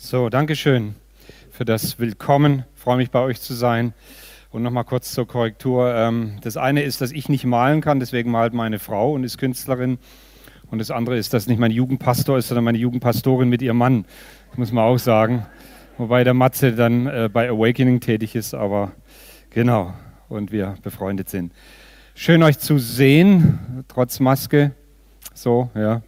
[0.00, 0.94] So, Dankeschön
[1.50, 2.62] für das Willkommen.
[2.76, 3.94] Ich freue mich bei euch zu sein.
[4.52, 5.92] Und nochmal kurz zur Korrektur.
[5.92, 9.38] Ähm, das eine ist, dass ich nicht malen kann, deswegen malt meine Frau und ist
[9.38, 9.98] Künstlerin.
[10.70, 14.04] Und das andere ist, dass nicht mein Jugendpastor ist, sondern meine Jugendpastorin mit ihrem Mann.
[14.50, 15.44] Das muss man auch sagen.
[15.98, 18.92] Wobei der Matze dann äh, bei Awakening tätig ist, aber
[19.50, 19.94] genau.
[20.28, 21.52] Und wir befreundet sind.
[22.14, 24.70] Schön euch zu sehen, trotz Maske.
[25.34, 26.02] So, ja.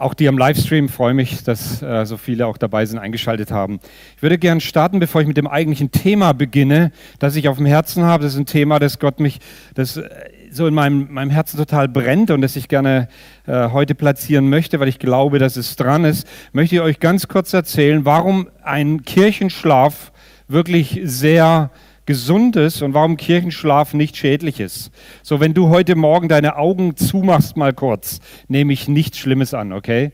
[0.00, 3.80] Auch die am Livestream freue mich, dass äh, so viele auch dabei sind, eingeschaltet haben.
[4.14, 7.66] Ich würde gerne starten, bevor ich mit dem eigentlichen Thema beginne, das ich auf dem
[7.66, 8.22] Herzen habe.
[8.22, 9.40] Das ist ein Thema, das Gott mich,
[9.74, 10.08] das äh,
[10.52, 13.08] so in meinem, meinem Herzen total brennt und das ich gerne
[13.48, 16.28] äh, heute platzieren möchte, weil ich glaube, dass es dran ist.
[16.52, 20.12] Möchte ich euch ganz kurz erzählen, warum ein Kirchenschlaf
[20.46, 21.72] wirklich sehr
[22.08, 24.90] gesund ist und warum Kirchenschlaf nicht schädlich ist.
[25.22, 29.74] So, wenn du heute Morgen deine Augen zumachst mal kurz, nehme ich nichts Schlimmes an,
[29.74, 30.12] okay?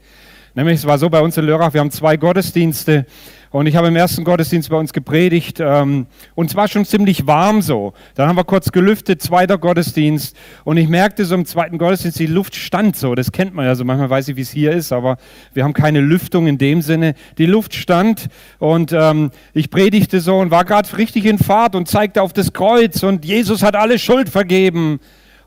[0.57, 3.07] Nämlich, es war so bei uns in Lörrach, wir haben zwei Gottesdienste
[3.55, 7.29] und ich habe im ersten Gottesdienst bei uns gepredigt ähm, und es war schon ziemlich
[7.29, 7.93] warm so.
[8.17, 12.27] Dann haben wir kurz gelüftet, zweiter Gottesdienst und ich merkte so im zweiten Gottesdienst, die
[12.27, 13.15] Luft stand so.
[13.15, 13.85] Das kennt man ja so.
[13.85, 15.19] Manchmal weiß ich, wie es hier ist, aber
[15.53, 17.15] wir haben keine Lüftung in dem Sinne.
[17.39, 18.27] Die Luft stand
[18.59, 22.55] und ähm, ich predigte so und war gerade richtig in Fahrt und zeigte auf das
[22.55, 24.99] Kreuz und Jesus hat alle Schuld vergeben.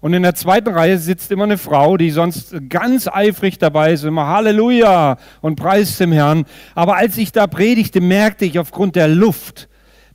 [0.02, 4.03] Und in der zweiten Reihe sitzt immer eine Frau, die sonst ganz eifrig dabei ist,
[4.03, 6.45] immer Halleluja und preist dem Herrn.
[6.76, 9.68] Aber als ich da predigte, merkte ich aufgrund der Luft,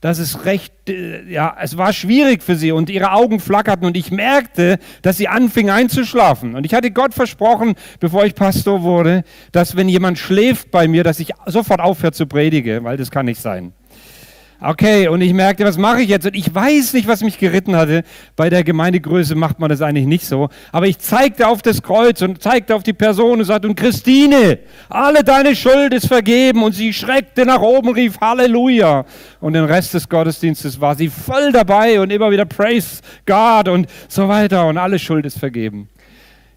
[0.02, 3.96] dass es recht, äh, ja, es war schwierig für sie und ihre Augen flackerten und
[3.96, 6.56] ich merkte, dass sie anfing einzuschlafen.
[6.56, 9.22] Und ich hatte Gott versprochen, bevor ich Pastor wurde,
[9.52, 13.26] dass wenn jemand schläft bei mir, dass ich sofort aufhöre zu predigen, weil das kann
[13.26, 13.72] nicht sein.
[14.64, 16.24] Okay, und ich merkte, was mache ich jetzt?
[16.24, 18.04] Und ich weiß nicht, was mich geritten hatte.
[18.36, 20.50] Bei der Gemeindegröße macht man das eigentlich nicht so.
[20.70, 24.60] Aber ich zeigte auf das Kreuz und zeigte auf die Person und sagte, und Christine,
[24.88, 26.62] alle deine Schuld ist vergeben.
[26.62, 29.04] Und sie schreckte nach oben, rief Halleluja.
[29.40, 33.88] Und den Rest des Gottesdienstes war sie voll dabei und immer wieder Praise God und
[34.06, 34.68] so weiter.
[34.68, 35.88] Und alle Schuld ist vergeben.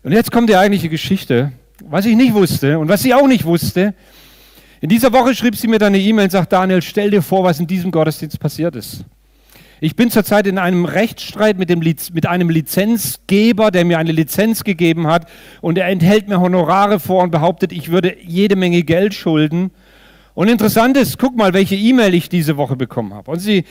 [0.04, 1.54] Und jetzt kommt die eigentliche Geschichte.
[1.84, 3.96] Was ich nicht wusste und was sie auch nicht wusste,
[4.86, 7.44] in dieser Woche schrieb sie mir dann eine E-Mail und sagt, Daniel, stell dir vor,
[7.44, 9.04] was in diesem Gottesdienst passiert ist.
[9.82, 14.64] Ich bin zurzeit in einem Rechtsstreit mit, dem, mit einem Lizenzgeber, der mir eine Lizenz
[14.64, 15.28] gegeben hat
[15.62, 19.72] und er enthält mir Honorare vor und behauptet, ich würde jede Menge Geld schulden.
[20.36, 23.32] Und interessant ist, guck mal, welche E-Mail ich diese Woche bekommen habe.
[23.32, 23.64] Und sie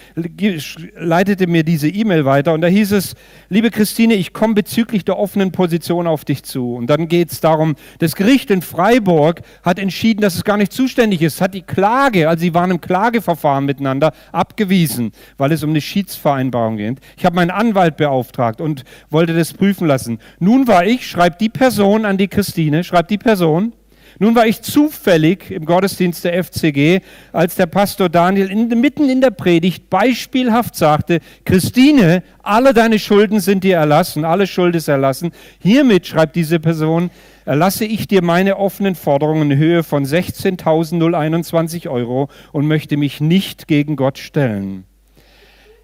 [0.97, 3.15] leitete mir diese E-Mail weiter und da hieß es,
[3.51, 6.75] liebe Christine, ich komme bezüglich der offenen Position auf dich zu.
[6.75, 10.73] Und dann geht es darum, das Gericht in Freiburg hat entschieden, dass es gar nicht
[10.73, 15.71] zuständig ist, hat die Klage, also sie waren im Klageverfahren miteinander, abgewiesen, weil es um
[15.71, 16.99] eine Schiedsvereinbarung geht.
[17.19, 20.19] Ich habe meinen Anwalt beauftragt und wollte das prüfen lassen.
[20.39, 23.75] Nun war ich, schreibt die Person an die Christine, schreibt die Person,
[24.19, 27.01] nun war ich zufällig im Gottesdienst der FCG,
[27.33, 33.41] als der Pastor Daniel in, mitten in der Predigt beispielhaft sagte, Christine, alle deine Schulden
[33.41, 35.33] sind dir erlassen, alle Schuld ist erlassen.
[35.59, 37.11] Hiermit, schreibt diese Person,
[37.45, 43.67] erlasse ich dir meine offenen Forderungen in Höhe von 16.021 Euro und möchte mich nicht
[43.67, 44.85] gegen Gott stellen.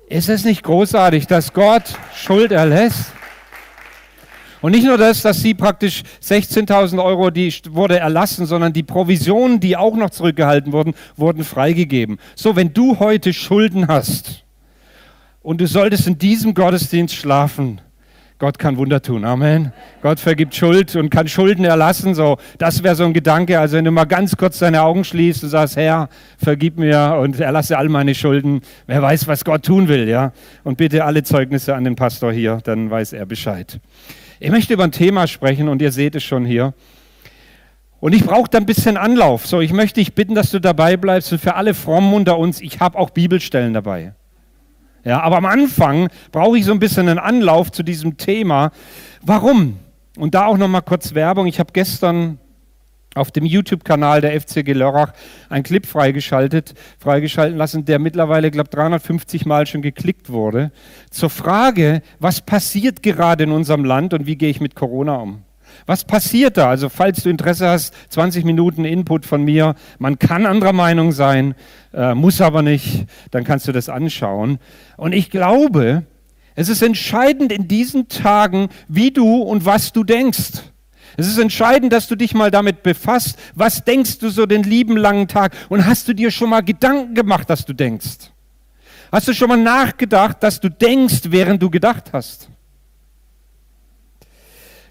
[0.08, 3.12] Ist es nicht großartig, dass Gott Schuld erlässt?
[4.62, 9.60] Und nicht nur das, dass sie praktisch 16.000 Euro, die wurde erlassen, sondern die Provisionen,
[9.60, 12.19] die auch noch zurückgehalten wurden, wurden freigegeben.
[12.34, 14.44] So, wenn du heute Schulden hast
[15.43, 17.81] und du solltest in diesem Gottesdienst schlafen,
[18.41, 19.26] Gott kann Wunder tun.
[19.26, 19.71] Amen.
[20.00, 22.15] Gott vergibt Schuld und kann Schulden erlassen.
[22.15, 23.60] So, das wäre so ein Gedanke.
[23.60, 27.38] Also wenn du mal ganz kurz deine Augen schließt und sagst, Herr, vergib mir und
[27.38, 28.62] erlasse all meine Schulden.
[28.87, 30.32] Wer weiß, was Gott tun will, ja?
[30.65, 33.78] Und bitte alle Zeugnisse an den Pastor hier, dann weiß er Bescheid.
[34.42, 36.72] Ich möchte über ein Thema sprechen und ihr seht es schon hier.
[38.00, 39.46] Und ich brauche da ein bisschen Anlauf.
[39.46, 41.30] So, ich möchte dich bitten, dass du dabei bleibst.
[41.30, 44.14] Und für alle Frommen unter uns, ich habe auch Bibelstellen dabei.
[45.04, 48.70] Ja, aber am Anfang brauche ich so ein bisschen einen Anlauf zu diesem Thema.
[49.20, 49.78] Warum?
[50.16, 51.46] Und da auch noch mal kurz Werbung.
[51.46, 52.38] Ich habe gestern
[53.15, 55.12] auf dem YouTube-Kanal der FCG Lörrach
[55.48, 60.71] einen Clip freigeschaltet, freigeschalten lassen, der mittlerweile, glaube ich, 350 Mal schon geklickt wurde,
[61.10, 65.42] zur Frage, was passiert gerade in unserem Land und wie gehe ich mit Corona um?
[65.86, 66.68] Was passiert da?
[66.68, 69.74] Also falls du Interesse hast, 20 Minuten Input von mir.
[69.98, 71.54] Man kann anderer Meinung sein,
[71.92, 73.06] äh, muss aber nicht.
[73.30, 74.59] Dann kannst du das anschauen.
[74.97, 76.04] Und ich glaube,
[76.54, 80.63] es ist entscheidend in diesen Tagen, wie du und was du denkst.
[81.16, 83.39] Es ist entscheidend, dass du dich mal damit befasst.
[83.54, 85.53] Was denkst du so den lieben langen Tag?
[85.68, 88.30] Und hast du dir schon mal Gedanken gemacht, dass du denkst?
[89.12, 92.48] Hast du schon mal nachgedacht, dass du denkst, während du gedacht hast?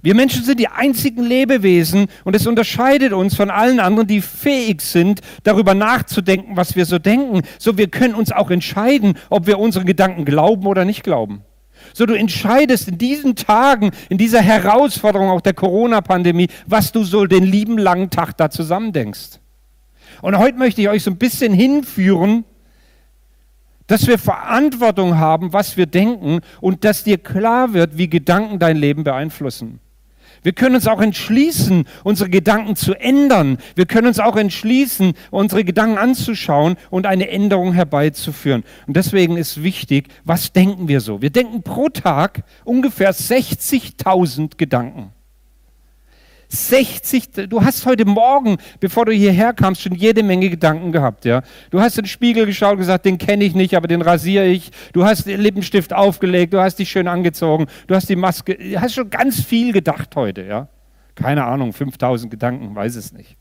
[0.02, 4.82] Wir Menschen sind die einzigen Lebewesen und es unterscheidet uns von allen anderen, die fähig
[4.82, 7.42] sind, darüber nachzudenken, was wir so denken.
[7.58, 11.44] So, wir können uns auch entscheiden, ob wir unsere Gedanken glauben oder nicht glauben.
[11.94, 17.26] So, du entscheidest in diesen Tagen, in dieser Herausforderung auch der Corona-Pandemie, was du so
[17.26, 19.40] den lieben langen Tag da zusammen denkst.
[20.22, 22.44] Und heute möchte ich euch so ein bisschen hinführen,
[23.88, 28.78] dass wir Verantwortung haben, was wir denken und dass dir klar wird, wie Gedanken dein
[28.78, 29.80] Leben beeinflussen.
[30.44, 33.58] Wir können uns auch entschließen, unsere Gedanken zu ändern.
[33.76, 38.64] Wir können uns auch entschließen, unsere Gedanken anzuschauen und eine Änderung herbeizuführen.
[38.88, 41.22] Und deswegen ist wichtig, was denken wir so?
[41.22, 45.12] Wir denken pro Tag ungefähr 60.000 Gedanken.
[46.50, 51.44] 60, du hast heute Morgen, bevor du hierher kamst, schon jede Menge Gedanken gehabt, ja.
[51.70, 54.48] Du hast in den Spiegel geschaut und gesagt, den kenne ich nicht, aber den rasiere
[54.48, 54.72] ich.
[54.92, 58.82] Du hast den Lippenstift aufgelegt, du hast dich schön angezogen, du hast die Maske, du
[58.82, 60.68] hast schon ganz viel gedacht heute, ja.
[61.14, 63.38] Keine Ahnung, 5000 Gedanken, weiß es nicht.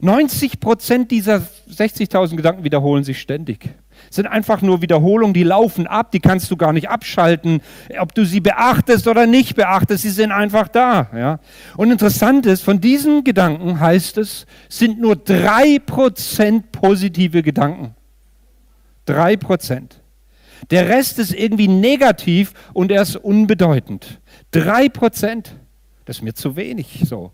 [0.00, 3.70] 90 Prozent dieser 60.000 Gedanken wiederholen sich ständig
[4.10, 7.62] sind einfach nur Wiederholungen, die laufen ab, die kannst du gar nicht abschalten,
[7.98, 11.08] ob du sie beachtest oder nicht beachtest, sie sind einfach da.
[11.14, 11.38] Ja?
[11.76, 17.94] Und interessant ist, von diesen Gedanken heißt es, sind nur drei Prozent positive Gedanken.
[19.06, 20.00] Drei Prozent.
[20.70, 24.20] Der Rest ist irgendwie negativ und er ist unbedeutend.
[24.50, 25.54] Drei Prozent.
[26.04, 27.32] Das ist mir zu wenig so.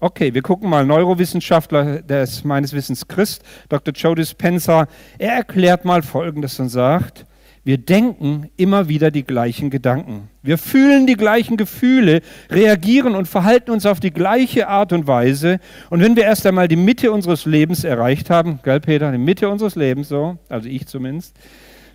[0.00, 0.86] Okay, wir gucken mal.
[0.86, 3.92] Neurowissenschaftler, der ist meines Wissens Christ, Dr.
[3.92, 4.86] Joe Dispenza,
[5.18, 7.26] er erklärt mal Folgendes und sagt,
[7.64, 10.30] wir denken immer wieder die gleichen Gedanken.
[10.40, 15.58] Wir fühlen die gleichen Gefühle, reagieren und verhalten uns auf die gleiche Art und Weise.
[15.90, 19.48] Und wenn wir erst einmal die Mitte unseres Lebens erreicht haben, gell Peter, die Mitte
[19.48, 21.36] unseres Lebens so, also ich zumindest,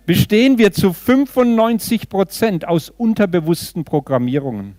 [0.06, 4.76] bestehen wir zu 95 Prozent aus unterbewussten Programmierungen.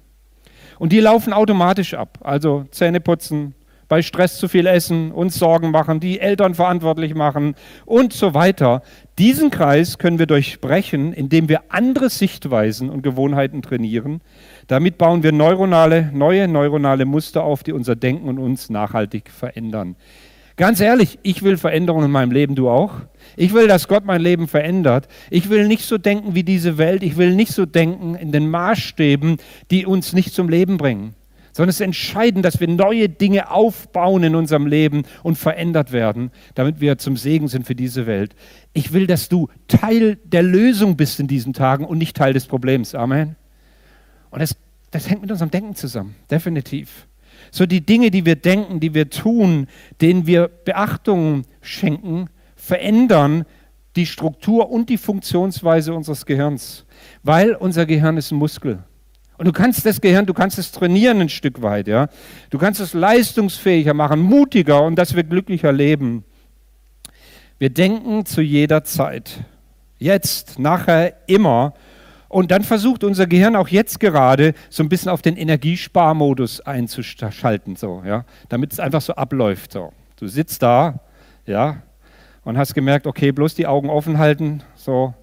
[0.80, 2.18] Und die laufen automatisch ab.
[2.22, 3.56] Also Zähne putzen,
[3.88, 7.56] bei Stress zu viel essen, uns Sorgen machen, die Eltern verantwortlich machen
[7.86, 8.82] und so weiter.
[9.20, 14.22] Diesen Kreis können wir durchbrechen, indem wir andere Sichtweisen und Gewohnheiten trainieren.
[14.68, 19.96] Damit bauen wir neuronale, neue neuronale Muster auf, die unser Denken und uns nachhaltig verändern.
[20.58, 22.94] Ganz ehrlich, ich will Veränderungen in meinem Leben, du auch.
[23.36, 25.08] Ich will, dass Gott mein Leben verändert.
[25.30, 27.04] Ich will nicht so denken wie diese Welt.
[27.04, 29.38] Ich will nicht so denken in den Maßstäben,
[29.70, 31.14] die uns nicht zum Leben bringen.
[31.52, 36.32] Sondern es ist entscheidend, dass wir neue Dinge aufbauen in unserem Leben und verändert werden,
[36.54, 38.36] damit wir zum Segen sind für diese Welt.
[38.74, 42.46] Ich will, dass du Teil der Lösung bist in diesen Tagen und nicht Teil des
[42.46, 42.96] Problems.
[42.96, 43.36] Amen.
[44.32, 44.56] Und das,
[44.92, 47.08] das hängt mit unserem Denken zusammen, definitiv.
[47.56, 49.68] So die Dinge, die wir denken, die wir tun,
[50.02, 53.46] denen wir Beachtung schenken, verändern
[53.96, 56.86] die Struktur und die Funktionsweise unseres Gehirns,
[57.24, 58.80] weil unser Gehirn ist ein Muskel.
[59.38, 62.10] Und du kannst das Gehirn, du kannst es trainieren ein Stück weit, ja.
[62.50, 66.26] Du kannst es leistungsfähiger machen, mutiger und dass wir glücklicher leben.
[67.58, 69.46] Wir denken zu jeder Zeit.
[69.98, 71.74] Jetzt, nachher, immer
[72.36, 77.78] und dann versucht unser Gehirn auch jetzt gerade so ein bisschen auf den Energiesparmodus einzuschalten,
[77.78, 79.72] so, ja, damit es einfach so abläuft.
[79.72, 79.94] So.
[80.18, 81.00] Du sitzt da,
[81.46, 81.84] ja,
[82.44, 85.14] und hast gemerkt, okay, bloß die Augen offen halten, so,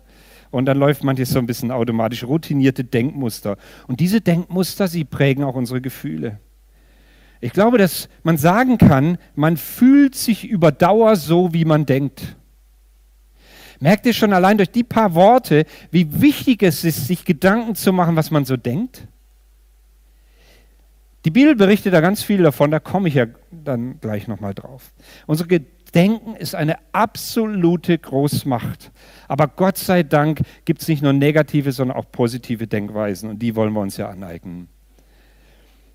[0.50, 3.58] und dann läuft man jetzt so ein bisschen automatisch routinierte Denkmuster.
[3.86, 6.38] Und diese Denkmuster, sie prägen auch unsere Gefühle.
[7.42, 12.36] Ich glaube, dass man sagen kann, man fühlt sich über Dauer so, wie man denkt.
[13.82, 17.92] Merkt ihr schon allein durch die paar Worte, wie wichtig es ist, sich Gedanken zu
[17.92, 19.08] machen, was man so denkt?
[21.24, 24.92] Die Bibel berichtet da ganz viel davon, da komme ich ja dann gleich nochmal drauf.
[25.26, 28.92] Unsere Gedenken ist eine absolute Großmacht.
[29.26, 33.56] Aber Gott sei Dank gibt es nicht nur negative, sondern auch positive Denkweisen und die
[33.56, 34.68] wollen wir uns ja aneignen.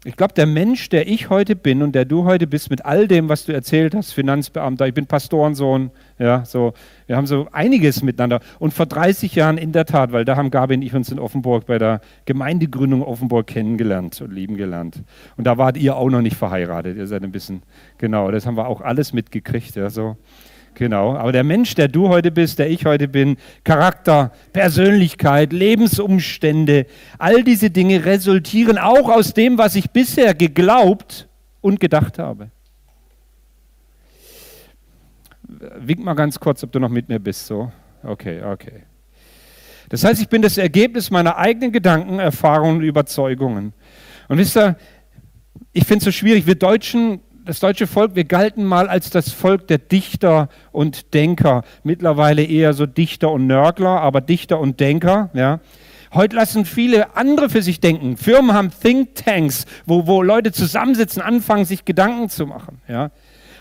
[0.08, 3.10] Ich glaube, der Mensch, der ich heute bin und der du heute bist, mit all
[3.10, 6.72] dem, was du erzählt hast, Finanzbeamter, ich bin Pastorensohn, ja, so,
[7.08, 8.40] wir haben so einiges miteinander.
[8.58, 11.20] Und vor 30 Jahren in der Tat, weil da haben Gabi und ich uns in
[11.20, 15.04] Offenburg bei der Gemeindegründung Offenburg kennengelernt und lieben gelernt.
[15.36, 17.62] Und da wart ihr auch noch nicht verheiratet, ihr seid ein bisschen,
[17.98, 20.16] genau, das haben wir auch alles mitgekriegt, ja, so.
[20.78, 26.86] Genau, aber der Mensch, der du heute bist, der ich heute bin, Charakter, Persönlichkeit, Lebensumstände,
[27.18, 31.28] all diese Dinge resultieren auch aus dem, was ich bisher geglaubt
[31.62, 32.52] und gedacht habe.
[35.80, 37.48] Wink mal ganz kurz, ob du noch mit mir bist.
[37.48, 37.72] So,
[38.04, 38.84] okay, okay.
[39.90, 43.74] Das heißt, ich bin das Ergebnis meiner eigenen Gedanken, Erfahrungen und Überzeugungen.
[44.28, 44.78] Und wisst ihr,
[45.74, 46.46] ich finde es so schwierig.
[46.46, 51.64] Wir Deutschen das deutsche Volk, wir galten mal als das Volk der Dichter und Denker.
[51.84, 55.30] Mittlerweile eher so Dichter und Nörgler, aber Dichter und Denker.
[55.34, 55.62] Ja.
[56.14, 58.18] Heute lassen viele andere für sich denken.
[58.18, 62.82] Firmen haben Thinktanks, wo, wo Leute zusammensitzen, anfangen, sich Gedanken zu machen.
[62.88, 63.12] Ja?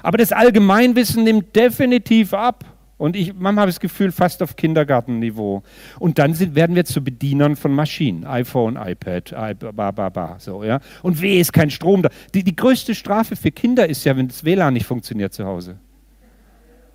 [0.03, 2.65] Aber das Allgemeinwissen nimmt definitiv ab.
[2.99, 5.63] Und ich, manchmal habe ich das Gefühl, fast auf Kindergartenniveau.
[5.99, 8.25] Und dann sind, werden wir zu Bedienern von Maschinen.
[8.25, 9.35] iPhone, iPad,
[9.75, 10.81] ba, ba, ba, so, ja.
[11.03, 12.09] Und weh, ist kein Strom da.
[12.35, 15.77] Die, die größte Strafe für Kinder ist ja, wenn das WLAN nicht funktioniert zu Hause.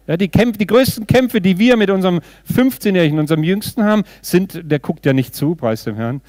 [0.08, 4.60] Ja, die, Kämpfe, die größten Kämpfe, die wir mit unserem 15-Jährigen, unserem Jüngsten haben, sind,
[4.63, 6.22] der guckt ja nicht zu, preis dem Herrn,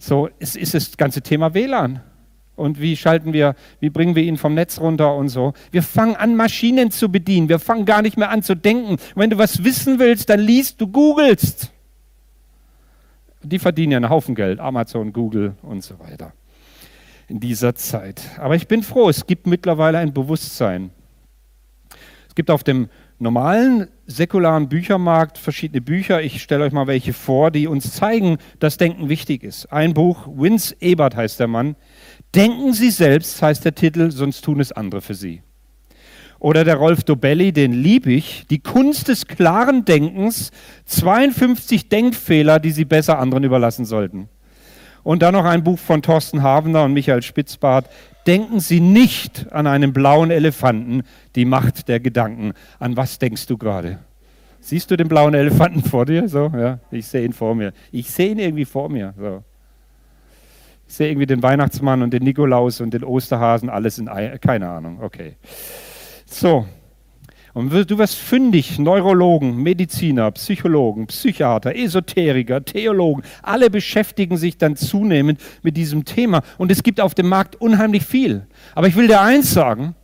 [0.00, 2.00] so es ist das ganze Thema WLAN
[2.56, 5.54] und wie schalten wir, wie bringen wir ihn vom Netz runter und so.
[5.70, 7.48] Wir fangen an, Maschinen zu bedienen.
[7.48, 8.96] Wir fangen gar nicht mehr an zu denken.
[9.14, 11.72] Wenn du was wissen willst, dann liest, du googelst.
[13.42, 16.32] Die verdienen ja einen Haufen Geld, Amazon, Google und so weiter.
[17.28, 18.22] In dieser Zeit.
[18.38, 20.90] Aber ich bin froh, es gibt mittlerweile ein Bewusstsein.
[22.28, 22.88] Es gibt auf dem
[23.18, 26.22] normalen säkularen Büchermarkt verschiedene Bücher.
[26.22, 29.72] Ich stelle euch mal welche vor, die uns zeigen, dass Denken wichtig ist.
[29.72, 31.76] Ein Buch, Vince Ebert heißt der Mann,
[32.34, 35.42] Denken Sie selbst, heißt der Titel, sonst tun es andere für Sie.
[36.38, 40.52] Oder der Rolf Dobelli, den liebe ich, die Kunst des klaren Denkens,
[40.86, 44.28] 52 Denkfehler, die Sie besser anderen überlassen sollten.
[45.02, 47.88] Und dann noch ein Buch von Thorsten Havener und Michael Spitzbart,
[48.26, 51.02] Denken Sie nicht an einen blauen Elefanten,
[51.34, 52.52] die Macht der Gedanken.
[52.78, 53.98] An was denkst du gerade?
[54.60, 56.28] Siehst du den blauen Elefanten vor dir?
[56.28, 57.72] So, ja, ich sehe ihn vor mir.
[57.90, 59.14] Ich sehe ihn irgendwie vor mir.
[59.18, 59.42] So.
[60.90, 64.98] Ich sehe irgendwie den Weihnachtsmann und den Nikolaus und den Osterhasen, alles in, keine Ahnung,
[65.00, 65.36] okay.
[66.26, 66.66] So,
[67.54, 75.40] und du wirst fündig, Neurologen, Mediziner, Psychologen, Psychiater, Esoteriker, Theologen, alle beschäftigen sich dann zunehmend
[75.62, 76.42] mit diesem Thema.
[76.58, 78.48] Und es gibt auf dem Markt unheimlich viel.
[78.74, 79.94] Aber ich will dir eins sagen,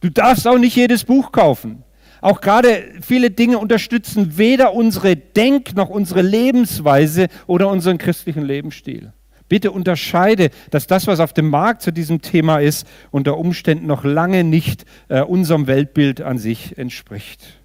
[0.00, 1.84] du darfst auch nicht jedes Buch kaufen.
[2.22, 9.12] Auch gerade viele Dinge unterstützen weder unsere Denk- noch unsere Lebensweise oder unseren christlichen Lebensstil.
[9.48, 14.04] Bitte unterscheide, dass das, was auf dem Markt zu diesem Thema ist, unter Umständen noch
[14.04, 17.60] lange nicht äh, unserem Weltbild an sich entspricht.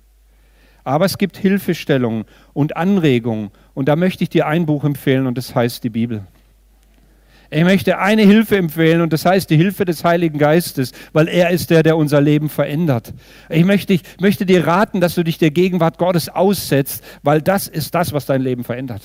[0.83, 3.51] Aber es gibt Hilfestellungen und Anregungen.
[3.73, 6.23] Und da möchte ich dir ein Buch empfehlen und das heißt die Bibel.
[7.51, 11.49] Ich möchte eine Hilfe empfehlen und das heißt die Hilfe des Heiligen Geistes, weil er
[11.49, 13.13] ist der, der unser Leben verändert.
[13.49, 17.67] Ich möchte, ich möchte dir raten, dass du dich der Gegenwart Gottes aussetzt, weil das
[17.67, 19.01] ist das, was dein Leben verändert.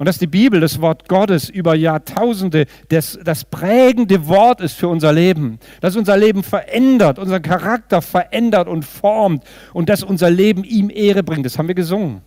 [0.00, 4.88] Und dass die Bibel, das Wort Gottes über Jahrtausende, das, das prägende Wort ist für
[4.88, 5.58] unser Leben.
[5.82, 11.22] Dass unser Leben verändert, unseren Charakter verändert und formt und dass unser Leben ihm Ehre
[11.22, 11.44] bringt.
[11.44, 12.22] Das haben wir gesungen.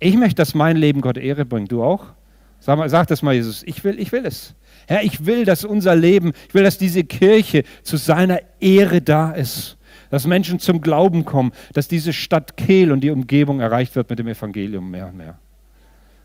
[0.00, 1.70] Ich möchte, dass mein Leben Gott Ehre bringt.
[1.70, 2.06] Du auch?
[2.58, 3.62] Sag, mal, sag das mal, Jesus.
[3.62, 4.56] Ich will, ich will es.
[4.88, 9.30] Herr, ich will, dass unser Leben, ich will, dass diese Kirche zu seiner Ehre da
[9.30, 9.76] ist.
[10.10, 14.18] Dass Menschen zum Glauben kommen, dass diese Stadt Kehl und die Umgebung erreicht wird mit
[14.18, 15.38] dem Evangelium mehr und mehr.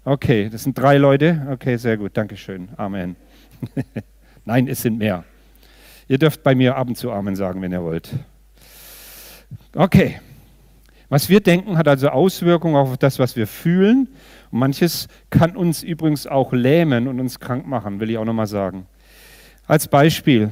[0.09, 1.45] Okay, das sind drei Leute.
[1.51, 2.69] Okay, sehr gut, Dankeschön.
[2.77, 3.15] Amen.
[4.43, 5.23] Nein, es sind mehr.
[6.07, 8.09] Ihr dürft bei mir ab und zu Amen sagen, wenn ihr wollt.
[9.75, 10.19] Okay.
[11.09, 14.07] Was wir denken, hat also Auswirkungen auf das, was wir fühlen.
[14.49, 18.47] Und manches kann uns übrigens auch lähmen und uns krank machen, will ich auch nochmal
[18.47, 18.87] sagen.
[19.67, 20.51] Als Beispiel,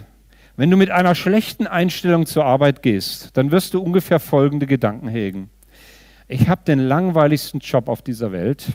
[0.55, 5.07] wenn du mit einer schlechten Einstellung zur Arbeit gehst, dann wirst du ungefähr folgende Gedanken
[5.07, 5.49] hegen.
[6.27, 8.67] Ich habe den langweiligsten Job auf dieser Welt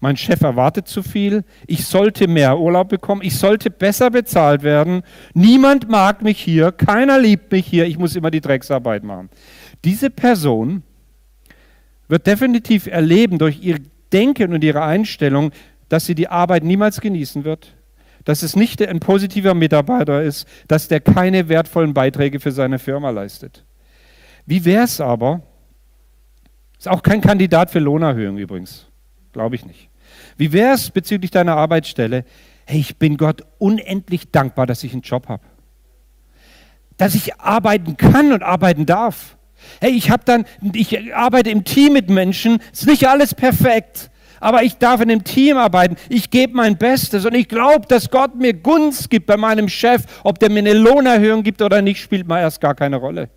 [0.00, 5.02] mein Chef erwartet zu viel, ich sollte mehr Urlaub bekommen, ich sollte besser bezahlt werden,
[5.34, 9.28] niemand mag mich hier, keiner liebt mich hier, ich muss immer die Drecksarbeit machen.
[9.84, 10.82] Diese Person
[12.08, 13.78] wird definitiv erleben durch ihr
[14.12, 15.52] Denken und ihre Einstellung,
[15.88, 17.74] dass sie die Arbeit niemals genießen wird,
[18.24, 23.10] dass es nicht ein positiver Mitarbeiter ist, dass der keine wertvollen Beiträge für seine Firma
[23.10, 23.64] leistet.
[24.46, 25.42] Wie wäre es aber,
[26.78, 28.86] ist auch kein Kandidat für Lohnerhöhung übrigens,
[29.32, 29.87] glaube ich nicht.
[30.38, 32.24] Wie wäre es bezüglich deiner Arbeitsstelle?
[32.64, 35.42] Hey, ich bin Gott unendlich dankbar, dass ich einen Job habe.
[36.96, 39.36] Dass ich arbeiten kann und arbeiten darf.
[39.80, 44.62] Hey, ich habe dann, ich arbeite im Team mit Menschen, ist nicht alles perfekt, aber
[44.62, 45.96] ich darf in einem Team arbeiten.
[46.08, 50.04] Ich gebe mein Bestes und ich glaube, dass Gott mir Gunst gibt bei meinem Chef.
[50.22, 53.28] Ob der mir eine Lohnerhöhung gibt oder nicht, spielt mal erst gar keine Rolle.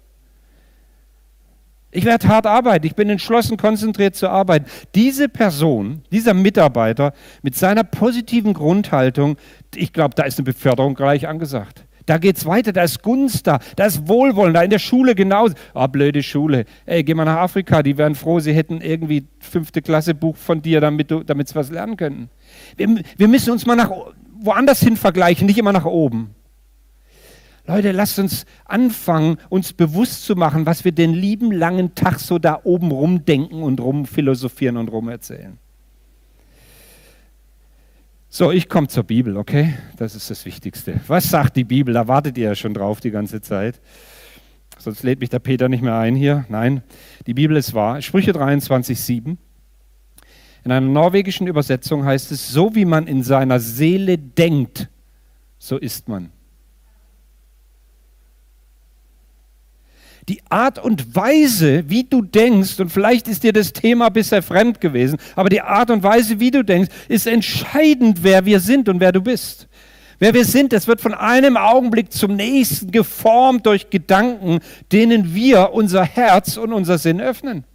[1.91, 4.65] Ich werde hart arbeiten, ich bin entschlossen, konzentriert zu arbeiten.
[4.95, 9.35] Diese Person, dieser Mitarbeiter mit seiner positiven Grundhaltung,
[9.75, 11.85] ich glaube, da ist eine Beförderung gleich angesagt.
[12.05, 15.15] Da geht es weiter, da ist Gunst da, da ist Wohlwollen, da in der Schule
[15.15, 15.53] genauso.
[15.73, 16.65] Ah, blöde Schule.
[16.85, 20.61] Ey, geh mal nach Afrika, die wären froh, sie hätten irgendwie fünfte Klasse Buch von
[20.61, 22.29] dir, damit, sie was lernen können.
[22.75, 23.91] Wir, wir müssen uns mal nach
[24.39, 26.33] woanders hin vergleichen, nicht immer nach oben.
[27.67, 32.39] Leute, lasst uns anfangen, uns bewusst zu machen, was wir den lieben langen Tag so
[32.39, 35.57] da oben rumdenken und rumphilosophieren und rumerzählen.
[38.29, 39.73] So, ich komme zur Bibel, okay?
[39.97, 41.01] Das ist das Wichtigste.
[41.07, 41.93] Was sagt die Bibel?
[41.93, 43.79] Da wartet ihr ja schon drauf die ganze Zeit.
[44.77, 46.45] Sonst lädt mich der Peter nicht mehr ein hier.
[46.49, 46.81] Nein,
[47.27, 48.01] die Bibel ist wahr.
[48.01, 49.37] Sprüche 23, 7.
[50.63, 54.89] In einer norwegischen Übersetzung heißt es, so wie man in seiner Seele denkt,
[55.59, 56.31] so ist man.
[60.31, 64.79] Die Art und Weise, wie du denkst, und vielleicht ist dir das Thema bisher fremd
[64.79, 69.01] gewesen, aber die Art und Weise, wie du denkst, ist entscheidend, wer wir sind und
[69.01, 69.67] wer du bist.
[70.19, 74.59] Wer wir sind, das wird von einem Augenblick zum nächsten geformt durch Gedanken,
[74.93, 77.65] denen wir unser Herz und unser Sinn öffnen.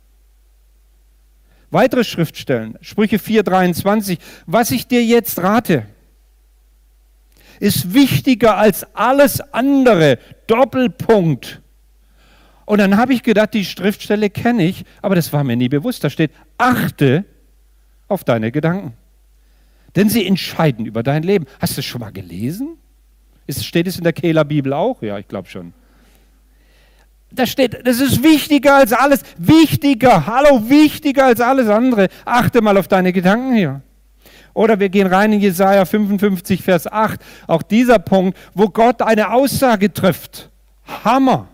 [1.71, 5.85] Weitere Schriftstellen, Sprüche 4:23, was ich dir jetzt rate,
[7.61, 10.19] ist wichtiger als alles andere.
[10.47, 11.61] Doppelpunkt.
[12.67, 16.05] Und dann habe ich gedacht, die Schriftstelle kenne ich, aber das war mir nie bewusst.
[16.05, 17.25] Da steht, achte
[18.09, 18.95] auf deine Gedanken.
[19.95, 21.47] Denn sie entscheiden über dein Leben.
[21.61, 22.77] Hast du es schon mal gelesen?
[23.47, 25.01] Ist, steht es in der Kehler Bibel auch?
[25.01, 25.73] Ja, ich glaube schon.
[27.31, 29.23] Da steht, das ist wichtiger als alles.
[29.39, 32.09] Wichtiger, hallo, wichtiger als alles andere.
[32.25, 33.81] Achte mal auf deine Gedanken hier.
[34.55, 37.21] Oder wir gehen rein in Jesaja 55, Vers 8.
[37.47, 40.51] Auch dieser Punkt, wo Gott eine Aussage trifft.
[41.05, 41.49] Hammer.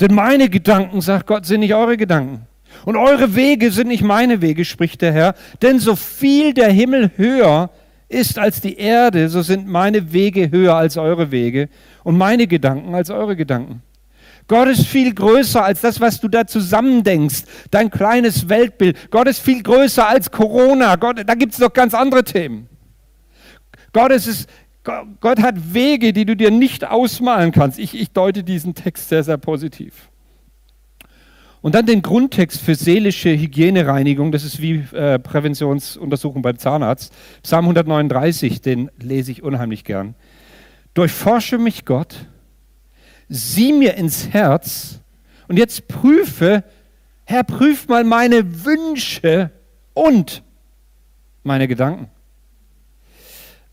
[0.00, 2.46] Denn meine Gedanken, sagt Gott, sind nicht eure Gedanken.
[2.84, 5.34] Und eure Wege sind nicht meine Wege, spricht der Herr.
[5.62, 7.70] Denn so viel der Himmel höher
[8.08, 11.68] ist als die Erde, so sind meine Wege höher als eure Wege
[12.04, 13.82] und meine Gedanken als eure Gedanken.
[14.48, 19.10] Gott ist viel größer als das, was du da zusammendenkst, dein kleines Weltbild.
[19.10, 20.94] Gott ist viel größer als Corona.
[20.94, 22.68] Gott, da gibt es noch ganz andere Themen.
[23.92, 24.48] Gott, ist,
[25.20, 27.78] Gott hat Wege, die du dir nicht ausmalen kannst.
[27.78, 30.10] Ich, ich deute diesen Text sehr, sehr positiv.
[31.60, 37.12] Und dann den Grundtext für seelische Hygienereinigung, das ist wie äh, Präventionsuntersuchung beim Zahnarzt.
[37.42, 40.14] Psalm 139, den lese ich unheimlich gern.
[40.94, 42.26] Durchforsche mich Gott,
[43.28, 45.00] sieh mir ins Herz
[45.48, 46.62] und jetzt prüfe,
[47.24, 49.50] Herr, prüf mal meine Wünsche
[49.94, 50.44] und
[51.42, 52.08] meine Gedanken.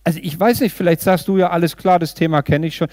[0.05, 2.89] Also ich weiß nicht, vielleicht sagst du ja, alles klar, das Thema kenne ich schon.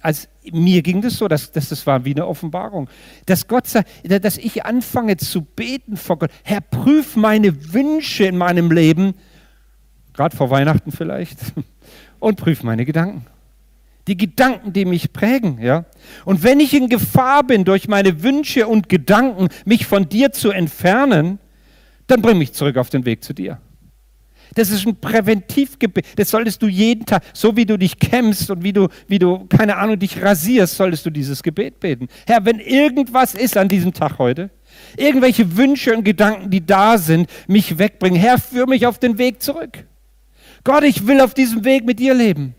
[0.00, 2.88] Also mir ging das so, dass, dass das war wie eine Offenbarung.
[3.26, 6.30] Dass Gott sagt, dass ich anfange zu beten vor Gott.
[6.42, 9.14] Herr, prüf meine Wünsche in meinem Leben,
[10.14, 11.38] gerade vor Weihnachten vielleicht,
[12.18, 13.26] und prüf meine Gedanken.
[14.06, 15.84] Die Gedanken, die mich prägen, ja.
[16.24, 20.50] Und wenn ich in Gefahr bin, durch meine Wünsche und Gedanken mich von dir zu
[20.50, 21.38] entfernen,
[22.06, 23.58] dann bring mich zurück auf den Weg zu dir.
[24.54, 26.06] Das ist ein Präventivgebet.
[26.16, 29.46] Das solltest du jeden Tag, so wie du dich kämmst und wie du, wie du,
[29.46, 32.08] keine Ahnung, dich rasierst, solltest du dieses Gebet beten.
[32.26, 34.50] Herr, wenn irgendwas ist an diesem Tag heute,
[34.96, 39.42] irgendwelche Wünsche und Gedanken, die da sind, mich wegbringen, Herr, führ mich auf den Weg
[39.42, 39.86] zurück.
[40.64, 42.54] Gott, ich will auf diesem Weg mit dir leben.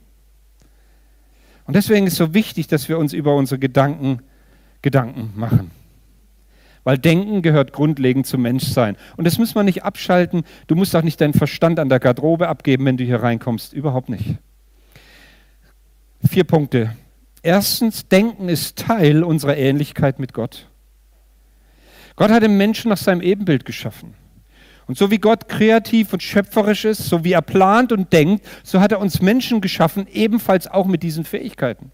[1.65, 4.19] Und deswegen ist es so wichtig, dass wir uns über unsere Gedanken
[4.81, 5.71] Gedanken machen.
[6.83, 8.97] Weil Denken gehört grundlegend zum Menschsein.
[9.15, 10.43] Und das muss man nicht abschalten.
[10.67, 13.73] Du musst auch nicht deinen Verstand an der Garderobe abgeben, wenn du hier reinkommst.
[13.73, 14.35] Überhaupt nicht.
[16.29, 16.95] Vier Punkte.
[17.41, 20.69] Erstens, Denken ist Teil unserer Ähnlichkeit mit Gott.
[22.15, 24.13] Gott hat den Menschen nach seinem Ebenbild geschaffen.
[24.85, 28.81] Und so wie Gott kreativ und schöpferisch ist, so wie er plant und denkt, so
[28.81, 31.91] hat er uns Menschen geschaffen, ebenfalls auch mit diesen Fähigkeiten.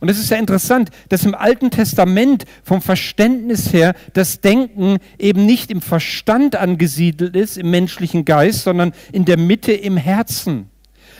[0.00, 5.46] Und es ist ja interessant, dass im Alten Testament vom Verständnis her das Denken eben
[5.46, 10.70] nicht im Verstand angesiedelt ist, im menschlichen Geist, sondern in der Mitte im Herzen.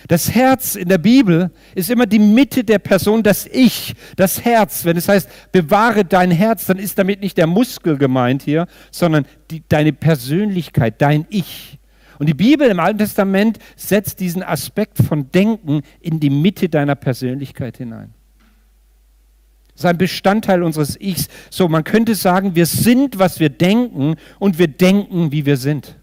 [0.08, 4.84] Das Herz in der Bibel ist immer die Mitte der Person, das Ich, das Herz.
[4.84, 9.26] Wenn es heißt, bewahre dein Herz, dann ist damit nicht der Muskel gemeint hier, sondern
[9.50, 11.78] die, deine Persönlichkeit, dein Ich.
[12.18, 16.94] Und die Bibel im Alten Testament setzt diesen Aspekt von Denken in die Mitte deiner
[16.94, 18.14] Persönlichkeit hinein.
[19.76, 21.28] Das ist ein Bestandteil unseres Ichs.
[21.50, 25.96] So, man könnte sagen, wir sind, was wir denken und wir denken, wie wir sind.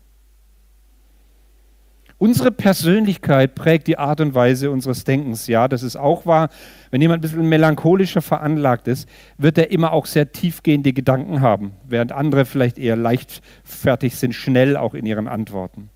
[2.19, 5.47] Unsere Persönlichkeit prägt die Art und Weise unseres Denkens.
[5.47, 6.49] Ja, das ist auch wahr.
[6.91, 9.09] Wenn jemand ein bisschen melancholischer veranlagt ist,
[9.39, 14.77] wird er immer auch sehr tiefgehende Gedanken haben, während andere vielleicht eher leichtfertig sind, schnell
[14.77, 15.89] auch in ihren Antworten.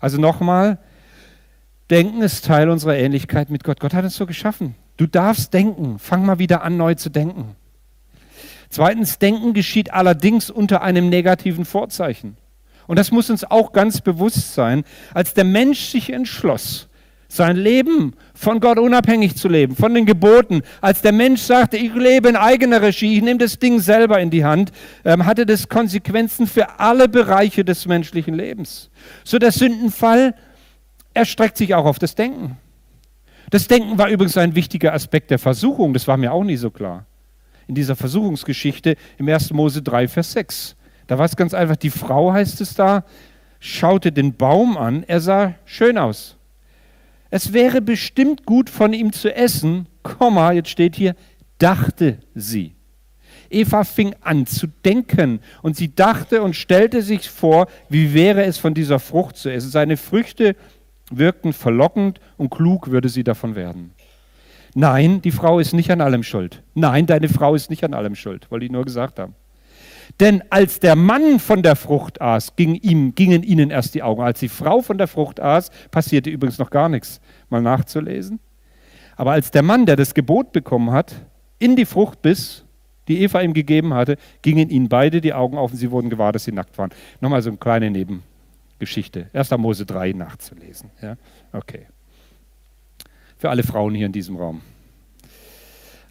[0.00, 0.78] Also nochmal,
[1.90, 3.80] Denken ist Teil unserer Ähnlichkeit mit Gott.
[3.80, 4.76] Gott hat uns so geschaffen.
[4.96, 5.98] Du darfst denken.
[5.98, 7.56] Fang mal wieder an, neu zu denken.
[8.68, 12.36] Zweitens, Denken geschieht allerdings unter einem negativen Vorzeichen.
[12.86, 16.88] Und das muss uns auch ganz bewusst sein, als der Mensch sich entschloss,
[17.28, 20.62] sein Leben von Gott unabhängig zu leben, von den Geboten.
[20.80, 24.30] Als der Mensch sagte, ich lebe in eigener Regie, ich nehme das Ding selber in
[24.30, 24.70] die Hand,
[25.04, 28.90] ähm, hatte das Konsequenzen für alle Bereiche des menschlichen Lebens.
[29.24, 30.34] So der Sündenfall
[31.14, 32.58] erstreckt sich auch auf das Denken.
[33.50, 36.70] Das Denken war übrigens ein wichtiger Aspekt der Versuchung, das war mir auch nie so
[36.70, 37.06] klar.
[37.68, 39.52] In dieser Versuchungsgeschichte im 1.
[39.52, 40.76] Mose 3, Vers 6.
[41.06, 43.04] Da war es ganz einfach, die Frau heißt es da,
[43.60, 46.36] schaute den Baum an, er sah schön aus.
[47.30, 51.16] Es wäre bestimmt gut von ihm zu essen, Komma, jetzt steht hier,
[51.58, 52.76] dachte sie.
[53.50, 58.58] Eva fing an zu denken und sie dachte und stellte sich vor, wie wäre es
[58.58, 59.70] von dieser Frucht zu essen.
[59.70, 60.56] Seine Früchte
[61.10, 63.92] wirkten verlockend und klug würde sie davon werden.
[64.74, 66.62] Nein, die Frau ist nicht an allem schuld.
[66.74, 69.34] Nein, deine Frau ist nicht an allem schuld, wollte ich nur gesagt haben.
[70.20, 74.22] Denn als der Mann von der Frucht aß, ging ihm, gingen ihnen erst die Augen.
[74.22, 77.20] Als die Frau von der Frucht aß, passierte übrigens noch gar nichts.
[77.48, 78.38] Mal nachzulesen.
[79.16, 81.14] Aber als der Mann, der das Gebot bekommen hat,
[81.58, 82.64] in die Frucht biss,
[83.08, 86.32] die Eva ihm gegeben hatte, gingen ihnen beide die Augen auf und sie wurden gewahr,
[86.32, 86.90] dass sie nackt waren.
[87.20, 87.88] Nochmal so eine kleine
[88.76, 89.30] Nebengeschichte.
[89.32, 89.50] 1.
[89.52, 90.90] Mose 3 nachzulesen.
[91.00, 91.16] Ja?
[91.52, 91.86] Okay.
[93.38, 94.60] Für alle Frauen hier in diesem Raum.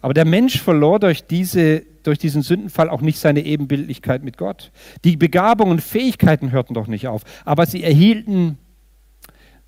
[0.00, 4.72] Aber der Mensch verlor durch, diese, durch diesen Sündenfall auch nicht seine Ebenbildlichkeit mit Gott.
[5.04, 8.58] Die Begabungen und Fähigkeiten hörten doch nicht auf, aber sie erhielten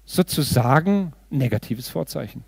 [0.05, 2.45] sozusagen negatives Vorzeichen.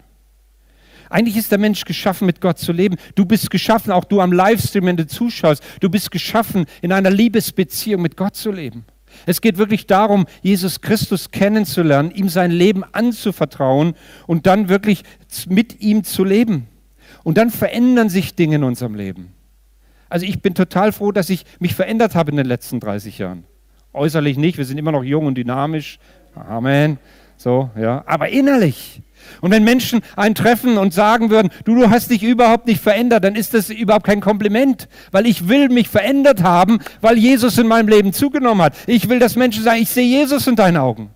[1.10, 2.96] Eigentlich ist der Mensch geschaffen, mit Gott zu leben.
[3.16, 7.10] Du bist geschaffen, auch du am Livestream, wenn du zuschaust, du bist geschaffen, in einer
[7.10, 8.84] Liebesbeziehung mit Gott zu leben.
[9.26, 13.94] Es geht wirklich darum, Jesus Christus kennenzulernen, ihm sein Leben anzuvertrauen
[14.26, 15.02] und dann wirklich
[15.48, 16.66] mit ihm zu leben.
[17.22, 19.32] Und dann verändern sich Dinge in unserem Leben.
[20.08, 23.44] Also ich bin total froh, dass ich mich verändert habe in den letzten 30 Jahren.
[23.92, 25.98] Äußerlich nicht, wir sind immer noch jung und dynamisch.
[26.34, 26.98] Amen.
[27.40, 28.02] So, ja.
[28.04, 29.00] Aber innerlich.
[29.40, 33.24] Und wenn Menschen einen treffen und sagen würden, du, du hast dich überhaupt nicht verändert,
[33.24, 37.66] dann ist das überhaupt kein Kompliment, weil ich will mich verändert haben, weil Jesus in
[37.66, 38.74] meinem Leben zugenommen hat.
[38.86, 41.08] Ich will, dass Menschen sagen, ich sehe Jesus in deinen Augen.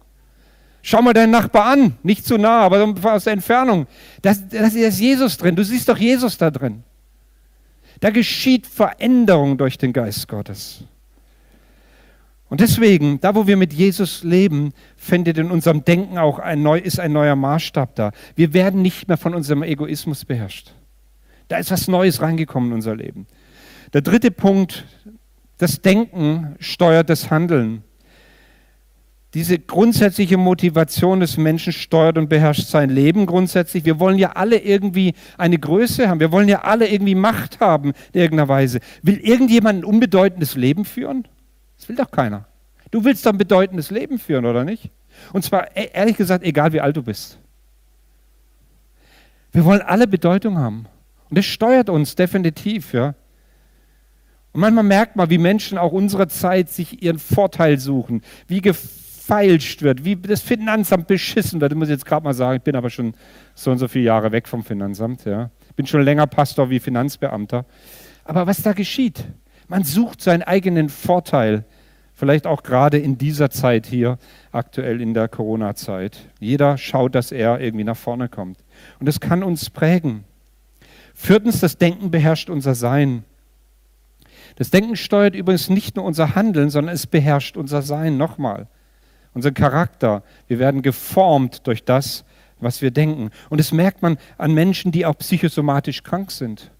[0.80, 3.86] Schau mal deinen Nachbar an, nicht zu nah, aber aus der Entfernung.
[4.22, 6.84] Da das ist Jesus drin, du siehst doch Jesus da drin.
[8.00, 10.84] Da geschieht Veränderung durch den Geist Gottes.
[12.54, 16.78] Und deswegen, da wo wir mit Jesus leben, findet in unserem Denken auch ein neu,
[16.78, 18.12] ist ein neuer Maßstab da.
[18.36, 20.72] Wir werden nicht mehr von unserem Egoismus beherrscht.
[21.48, 23.26] Da ist was Neues reingekommen in unser Leben.
[23.92, 24.84] Der dritte Punkt,
[25.58, 27.82] das Denken steuert das Handeln.
[29.34, 33.84] Diese grundsätzliche Motivation des Menschen steuert und beherrscht sein Leben grundsätzlich.
[33.84, 36.20] Wir wollen ja alle irgendwie eine Größe haben.
[36.20, 38.78] Wir wollen ja alle irgendwie Macht haben in irgendeiner Weise.
[39.02, 41.26] Will irgendjemand ein unbedeutendes Leben führen?
[41.84, 42.46] Das will doch keiner.
[42.90, 44.90] Du willst doch ein bedeutendes Leben führen, oder nicht?
[45.34, 47.38] Und zwar, e, ehrlich gesagt, egal wie alt du bist.
[49.52, 50.86] Wir wollen alle Bedeutung haben.
[51.28, 53.14] Und das steuert uns definitiv, ja.
[54.52, 59.82] Und manchmal merkt man, wie Menschen auch unserer Zeit sich ihren Vorteil suchen, wie gefeilscht
[59.82, 61.72] wird, wie das Finanzamt beschissen wird.
[61.72, 63.12] Ich muss jetzt gerade mal sagen, ich bin aber schon
[63.54, 65.50] so und so viele Jahre weg vom Finanzamt, ja.
[65.68, 67.66] Ich bin schon länger Pastor wie Finanzbeamter.
[68.24, 69.22] Aber was da geschieht,
[69.68, 71.66] man sucht seinen eigenen Vorteil
[72.14, 74.18] Vielleicht auch gerade in dieser Zeit hier,
[74.52, 76.18] aktuell in der Corona-Zeit.
[76.38, 78.58] Jeder schaut, dass er irgendwie nach vorne kommt.
[79.00, 80.24] Und das kann uns prägen.
[81.14, 83.24] Viertens, das Denken beherrscht unser Sein.
[84.56, 88.68] Das Denken steuert übrigens nicht nur unser Handeln, sondern es beherrscht unser Sein nochmal.
[89.32, 90.22] Unser Charakter.
[90.46, 92.24] Wir werden geformt durch das,
[92.60, 93.30] was wir denken.
[93.50, 96.70] Und das merkt man an Menschen, die auch psychosomatisch krank sind.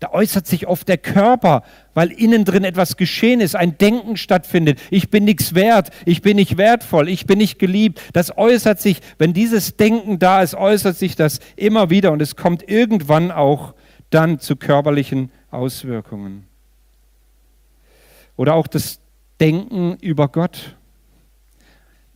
[0.00, 4.80] Da äußert sich oft der Körper, weil innen drin etwas geschehen ist, ein Denken stattfindet.
[4.90, 8.00] Ich bin nichts wert, ich bin nicht wertvoll, ich bin nicht geliebt.
[8.14, 12.34] Das äußert sich, wenn dieses Denken da ist, äußert sich das immer wieder und es
[12.34, 13.74] kommt irgendwann auch
[14.08, 16.46] dann zu körperlichen Auswirkungen.
[18.36, 19.00] Oder auch das
[19.38, 20.76] Denken über Gott.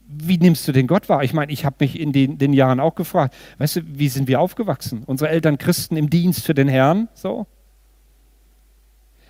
[0.06, 1.22] Wie nimmst du den Gott wahr?
[1.22, 4.26] Ich meine, ich habe mich in den, den, Jahren auch gefragt, weißt du, wie sind
[4.26, 5.02] wir aufgewachsen?
[5.04, 7.46] Unsere Eltern Christen im Dienst für den Herrn, so.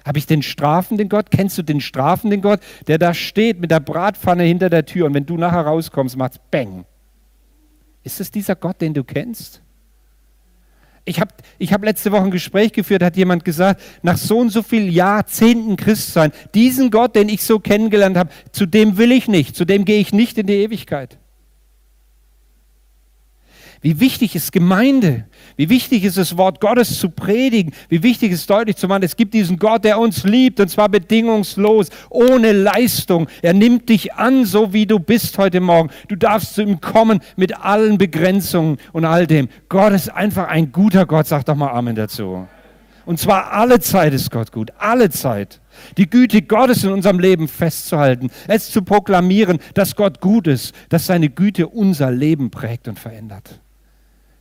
[0.05, 1.31] Habe ich den strafenden Gott?
[1.31, 5.15] Kennst du den strafenden Gott, der da steht mit der Bratpfanne hinter der Tür und
[5.15, 6.85] wenn du nachher rauskommst, macht's Bang.
[8.03, 9.63] Ist es dieser Gott, den du kennst?
[11.07, 14.51] Ich habe ich hab letzte Woche ein Gespräch geführt, hat jemand gesagt, nach so und
[14.51, 19.29] so vielen Jahrzehnten Christsein, diesen Gott, den ich so kennengelernt habe, zu dem will ich
[19.29, 21.19] nicht, zu dem gehe ich nicht in die Ewigkeit.
[23.85, 25.27] Wie wichtig ist Gemeinde?
[25.59, 27.75] Wie wichtig ist es, Wort Gottes zu predigen?
[27.91, 30.89] Wie wichtig ist deutlich zu machen, es gibt diesen Gott, der uns liebt und zwar
[30.89, 33.29] bedingungslos, ohne Leistung.
[33.43, 35.91] Er nimmt dich an, so wie du bist heute Morgen.
[36.09, 39.51] Du darfst zu ihm kommen mit allen Begrenzungen und all dem.
[39.69, 41.27] Gott ist einfach ein guter Gott.
[41.27, 42.49] Sag doch mal Amen dazu.
[43.05, 45.61] Und zwar alle Zeit ist Gott gut, alle Zeit.
[45.99, 51.05] Die Güte Gottes in unserem Leben festzuhalten, es zu proklamieren, dass Gott gut ist, dass
[51.05, 53.61] seine Güte unser Leben prägt und verändert.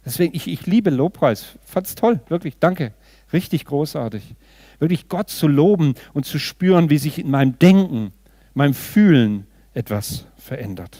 [0.06, 1.58] Deswegen, ich, ich liebe Lobpreis.
[1.64, 2.94] Fand's toll, wirklich, danke.
[3.32, 4.36] Richtig großartig.
[4.80, 8.12] Wirklich Gott zu loben und zu spüren, wie sich in meinem Denken,
[8.54, 10.98] meinem Fühlen etwas verändert.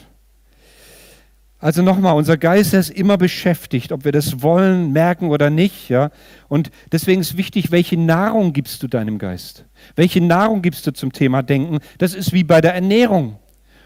[1.64, 5.88] Also nochmal, unser Geist ist immer beschäftigt, ob wir das wollen, merken oder nicht.
[5.88, 6.12] Ja?
[6.50, 9.64] Und deswegen ist wichtig, welche Nahrung gibst du deinem Geist?
[9.96, 11.80] Welche Nahrung gibst du zum Thema Denken?
[12.00, 13.40] Das ist wie bei der Ernährung.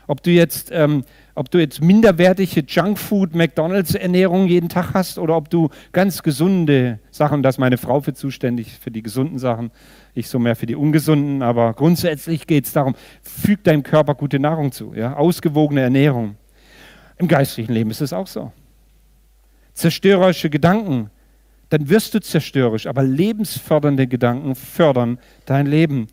[0.07, 1.03] Ob du jetzt, ähm,
[1.37, 7.43] ob du jetzt minderwertige Junkfood, McDonalds-Ernährung jeden Tag hast oder ob du ganz gesunde Sachen,
[7.43, 9.69] da ist meine Frau für zuständig, für die gesunden Sachen,
[10.15, 14.39] ich so mehr für die ungesunden, aber grundsätzlich geht es darum, füg deinem Körper gute
[14.39, 15.15] Nahrung zu, ja?
[15.15, 16.37] ausgewogene Ernährung.
[17.17, 18.51] Im geistlichen Leben ist es auch so.
[19.73, 21.11] Zerstörerische Gedanken,
[21.69, 26.07] dann wirst du zerstörerisch, aber lebensfördernde Gedanken fördern dein Leben.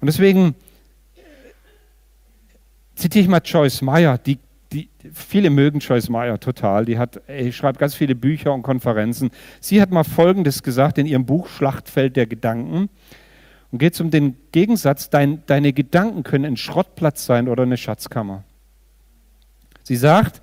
[0.00, 0.54] Und deswegen
[2.94, 4.38] zitiere ich mal Joyce Meyer, die,
[4.72, 9.30] die, viele mögen Joyce Meyer total, die hat, ey, schreibt ganz viele Bücher und Konferenzen.
[9.60, 12.88] Sie hat mal Folgendes gesagt in ihrem Buch Schlachtfeld der Gedanken.
[13.70, 17.76] Und geht es um den Gegensatz, dein, deine Gedanken können ein Schrottplatz sein oder eine
[17.76, 18.44] Schatzkammer.
[19.82, 20.42] Sie sagt,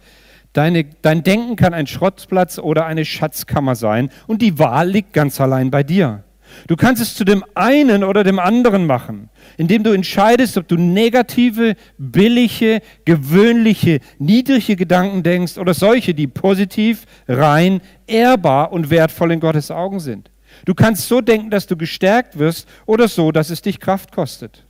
[0.54, 5.40] deine, dein Denken kann ein Schrottplatz oder eine Schatzkammer sein und die Wahl liegt ganz
[5.40, 6.24] allein bei dir.
[6.68, 10.76] Du kannst es zu dem einen oder dem anderen machen, indem du entscheidest, ob du
[10.76, 19.40] negative, billige, gewöhnliche, niedrige Gedanken denkst oder solche, die positiv, rein, ehrbar und wertvoll in
[19.40, 20.32] Gottes Augen sind.
[20.66, 24.66] Du kannst so denken, dass du gestärkt wirst oder so, dass es dich Kraft kostet.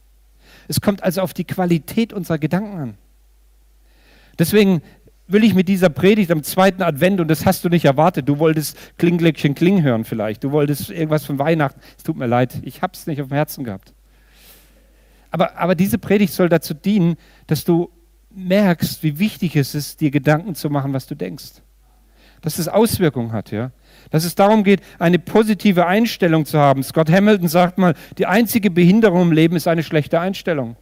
[0.67, 2.97] Es kommt also auf die Qualität unserer Gedanken an.
[4.37, 4.81] Deswegen
[5.29, 8.39] will ich mit dieser Predigt am zweiten Advent, und das hast du nicht erwartet, du
[8.39, 12.81] wolltest Klingglöckchen Kling hören vielleicht, du wolltest irgendwas von Weihnachten, es tut mir leid, ich
[12.81, 13.93] habe es nicht auf dem Herzen gehabt.
[15.31, 17.15] Aber, aber diese Predigt soll dazu dienen,
[17.45, 17.91] dass du
[18.31, 21.61] merkst, wie wichtig es ist, dir Gedanken zu machen, was du denkst.
[22.41, 23.71] Dass es Auswirkungen hat, ja.
[24.11, 26.83] Dass es darum geht, eine positive Einstellung zu haben.
[26.83, 30.77] Scott Hamilton sagt mal, die einzige Behinderung im Leben ist eine schlechte Einstellung.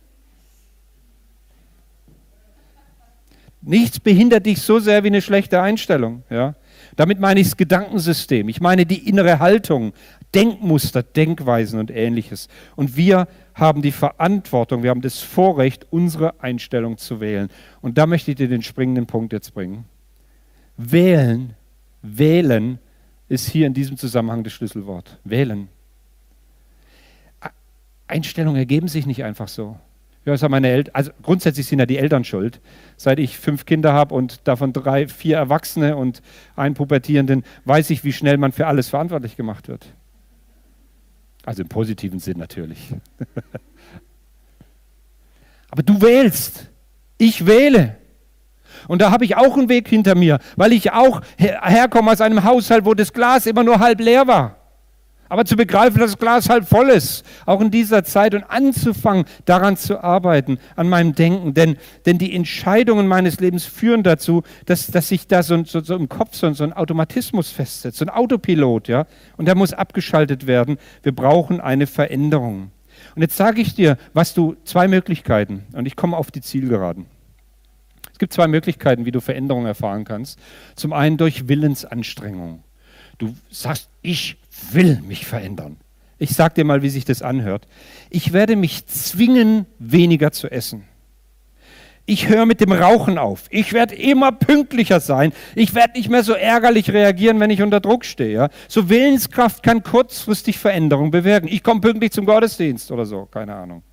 [3.68, 6.24] Nichts behindert dich so sehr wie eine schlechte Einstellung.
[6.30, 6.56] Ja?
[6.96, 8.48] Damit meine ich das Gedankensystem.
[8.48, 9.92] Ich meine die innere Haltung,
[10.34, 12.48] Denkmuster, Denkweisen und ähnliches.
[12.78, 17.50] Und wir haben die Verantwortung, wir haben das Vorrecht, unsere Einstellung zu wählen.
[17.82, 19.84] Und da möchte ich dir den springenden Punkt jetzt bringen.
[20.78, 21.54] Wählen,
[22.02, 22.80] wählen
[23.28, 25.20] ist hier in diesem Zusammenhang das Schlüsselwort.
[25.26, 25.68] Wählen.
[28.08, 29.78] Einstellungen ergeben sich nicht einfach so.
[30.28, 32.60] Ja, das meine Eltern, also grundsätzlich sind ja die Eltern schuld.
[32.98, 36.22] Seit ich fünf Kinder habe und davon drei, vier Erwachsene und
[36.58, 39.86] einen Pubertierenden, weiß ich, wie schnell man für alles verantwortlich gemacht wird.
[41.46, 42.78] Also im positiven Sinn natürlich.
[45.72, 46.72] Aber du wählst.
[47.18, 47.96] Ich wähle.
[48.90, 52.44] Und da habe ich auch einen Weg hinter mir, weil ich auch herkomme aus einem
[52.44, 54.57] Haushalt, wo das Glas immer nur halb leer war.
[55.30, 59.26] Aber zu begreifen, dass das Glas halb voll ist, auch in dieser Zeit und anzufangen,
[59.46, 61.54] daran zu arbeiten, an meinem Denken.
[61.54, 65.96] Denn, denn die Entscheidungen meines Lebens führen dazu, dass, dass sich da so, so, so
[65.96, 69.06] im Kopf so, so ein Automatismus festsetzt, so ein Autopilot, ja.
[69.38, 70.78] Und der muss abgeschaltet werden.
[71.04, 72.72] Wir brauchen eine Veränderung.
[73.16, 77.06] Und jetzt sage ich dir, was du, zwei Möglichkeiten, und ich komme auf die Zielgeraden.
[78.18, 80.40] Es gibt zwei Möglichkeiten, wie du Veränderungen erfahren kannst.
[80.76, 82.64] Zum einen durch Willensanstrengung.
[83.20, 84.38] Du sagst, ich
[84.72, 85.78] will mich verändern.
[86.20, 87.68] Ich sage dir mal, wie sich das anhört.
[88.10, 90.84] Ich werde mich zwingen, weniger zu essen.
[92.10, 93.48] Ich höre mit dem Rauchen auf.
[93.50, 95.34] Ich werde immer pünktlicher sein.
[95.56, 98.48] Ich werde nicht mehr so ärgerlich reagieren, wenn ich unter Druck stehe.
[98.70, 101.50] So Willenskraft kann kurzfristig Veränderungen bewirken.
[101.50, 103.84] Ich komme pünktlich zum Gottesdienst oder so, keine Ahnung.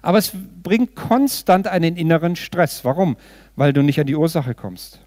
[0.00, 0.32] Aber es
[0.62, 2.84] bringt konstant einen inneren Stress.
[2.84, 3.16] Warum?
[3.56, 5.00] Weil du nicht an die Ursache kommst.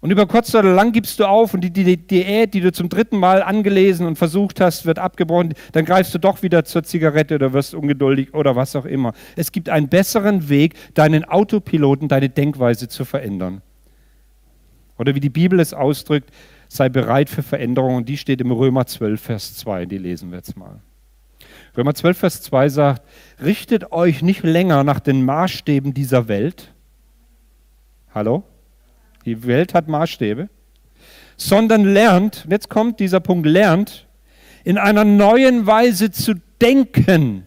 [0.00, 2.72] Und über kurz oder lang gibst du auf und die, die, die Diät, die du
[2.72, 5.52] zum dritten Mal angelesen und versucht hast, wird abgebrochen.
[5.72, 9.12] Dann greifst du doch wieder zur Zigarette oder wirst ungeduldig oder was auch immer.
[9.36, 13.60] Es gibt einen besseren Weg, deinen Autopiloten, deine Denkweise zu verändern.
[14.96, 16.30] Oder wie die Bibel es ausdrückt,
[16.68, 18.06] sei bereit für Veränderungen.
[18.06, 19.84] Die steht im Römer 12, Vers 2.
[19.84, 20.80] Die lesen wir jetzt mal.
[21.76, 23.02] Römer 12, Vers 2 sagt,
[23.42, 26.72] richtet euch nicht länger nach den Maßstäben dieser Welt.
[28.14, 28.44] Hallo?
[29.24, 30.48] Die Welt hat Maßstäbe,
[31.36, 34.06] sondern lernt, jetzt kommt dieser Punkt, lernt,
[34.64, 37.46] in einer neuen Weise zu denken.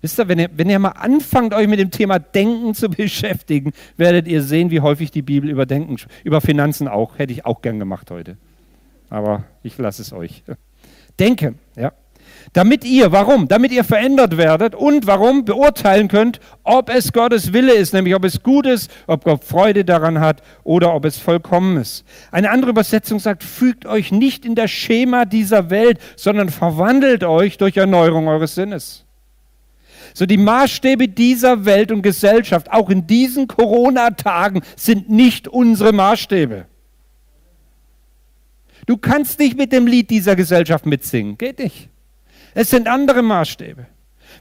[0.00, 3.72] Wisst ihr, wenn ihr, wenn ihr mal anfangt, euch mit dem Thema Denken zu beschäftigen,
[3.96, 7.62] werdet ihr sehen, wie häufig die Bibel über Denken, über Finanzen auch, hätte ich auch
[7.62, 8.36] gern gemacht heute.
[9.10, 10.44] Aber ich lasse es euch.
[11.18, 11.92] Denken, ja.
[12.52, 13.48] Damit ihr, warum?
[13.48, 18.24] Damit ihr verändert werdet und warum beurteilen könnt, ob es Gottes Wille ist, nämlich ob
[18.24, 22.04] es gut ist, ob Gott Freude daran hat oder ob es vollkommen ist.
[22.30, 27.58] Eine andere Übersetzung sagt, fügt euch nicht in das Schema dieser Welt, sondern verwandelt euch
[27.58, 29.04] durch Erneuerung eures Sinnes.
[30.14, 36.66] So die Maßstäbe dieser Welt und Gesellschaft, auch in diesen Corona-Tagen, sind nicht unsere Maßstäbe.
[38.86, 41.36] Du kannst nicht mit dem Lied dieser Gesellschaft mitsingen.
[41.36, 41.90] Geht nicht.
[42.58, 43.86] Es sind andere Maßstäbe.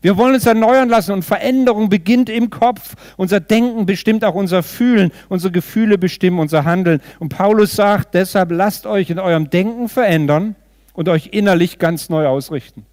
[0.01, 2.95] Wir wollen uns erneuern lassen und Veränderung beginnt im Kopf.
[3.15, 6.99] Unser Denken bestimmt auch unser Fühlen, unsere Gefühle bestimmen unser Handeln.
[7.19, 10.55] Und Paulus sagt, deshalb lasst euch in eurem Denken verändern
[10.93, 12.87] und euch innerlich ganz neu ausrichten.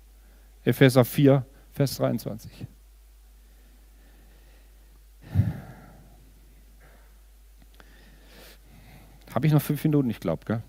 [0.63, 2.67] Epheser 4, Vers 23.
[9.35, 10.63] Habe ich noch fünf Minuten, ich glaube, gell?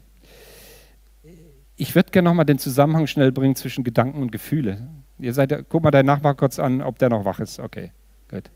[1.77, 4.87] Ich würde gerne nochmal den Zusammenhang schnell bringen zwischen Gedanken und Gefühle.
[5.19, 7.59] Ihr seid, guck mal deinen Nachbar kurz an, ob der noch wach ist.
[7.59, 7.91] Okay,
[8.29, 8.49] gut.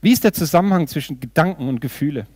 [0.00, 2.26] Wie ist der Zusammenhang zwischen Gedanken und Gefühle?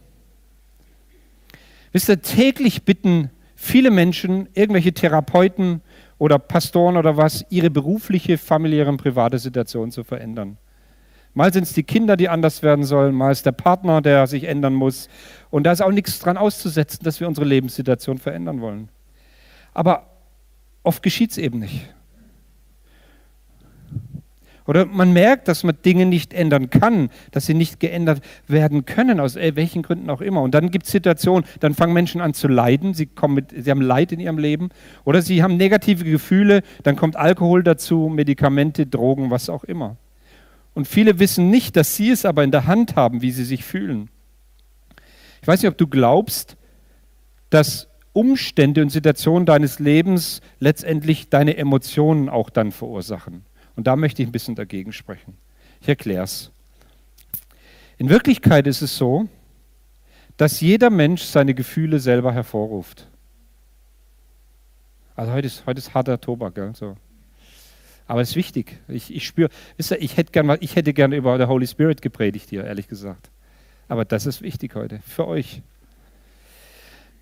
[1.92, 5.83] Wisst ihr, täglich bitten viele Menschen, irgendwelche Therapeuten
[6.18, 10.57] oder Pastoren oder was, ihre berufliche, familiäre und private Situation zu verändern.
[11.35, 14.45] Mal sind es die Kinder, die anders werden sollen, mal ist der Partner, der sich
[14.45, 15.09] ändern muss.
[15.51, 18.90] Und da ist auch nichts dran auszusetzen, dass wir unsere Lebenssituation verändern wollen.
[19.73, 20.07] Aber
[20.83, 21.88] oft geschieht es eben nicht.
[24.66, 29.18] Oder man merkt, dass man Dinge nicht ändern kann, dass sie nicht geändert werden können,
[29.18, 30.42] aus welchen Gründen auch immer.
[30.42, 33.71] Und dann gibt es Situationen, dann fangen Menschen an zu leiden, sie, kommen mit, sie
[33.71, 34.68] haben Leid in ihrem Leben
[35.05, 39.97] oder sie haben negative Gefühle, dann kommt Alkohol dazu, Medikamente, Drogen, was auch immer.
[40.74, 43.64] Und viele wissen nicht, dass sie es aber in der Hand haben, wie sie sich
[43.64, 44.08] fühlen.
[45.42, 46.56] Ich weiß nicht, ob du glaubst,
[47.50, 53.44] dass Umstände und Situationen deines Lebens letztendlich deine Emotionen auch dann verursachen.
[53.74, 55.37] Und da möchte ich ein bisschen dagegen sprechen.
[55.80, 56.50] Ich erkläre es.
[57.98, 59.28] In Wirklichkeit ist es so,
[60.37, 63.08] dass jeder Mensch seine Gefühle selber hervorruft.
[65.14, 66.54] Also heute ist, heute ist harter Tobak.
[66.54, 66.72] Gell?
[66.74, 66.96] So.
[68.06, 68.78] Aber es ist wichtig.
[68.88, 72.64] Ich, ich spüre, ich hätte gerne ich hätte gern über den Holy Spirit gepredigt hier,
[72.64, 73.30] ehrlich gesagt.
[73.88, 75.62] Aber das ist wichtig heute, für euch.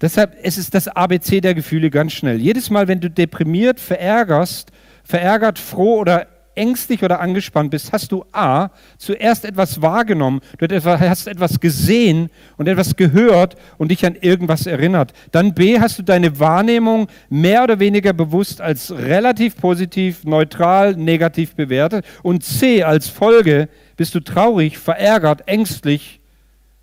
[0.00, 2.40] Deshalb es ist das ABC der Gefühle ganz schnell.
[2.40, 4.72] Jedes Mal, wenn du deprimiert, verärgerst,
[5.04, 11.26] verärgert, froh oder ängstlich oder angespannt bist, hast du A, zuerst etwas wahrgenommen, du hast
[11.26, 15.12] etwas gesehen und etwas gehört und dich an irgendwas erinnert.
[15.32, 21.54] Dann B, hast du deine Wahrnehmung mehr oder weniger bewusst als relativ positiv, neutral, negativ
[21.54, 22.04] bewertet.
[22.22, 26.20] Und C, als Folge bist du traurig, verärgert, ängstlich,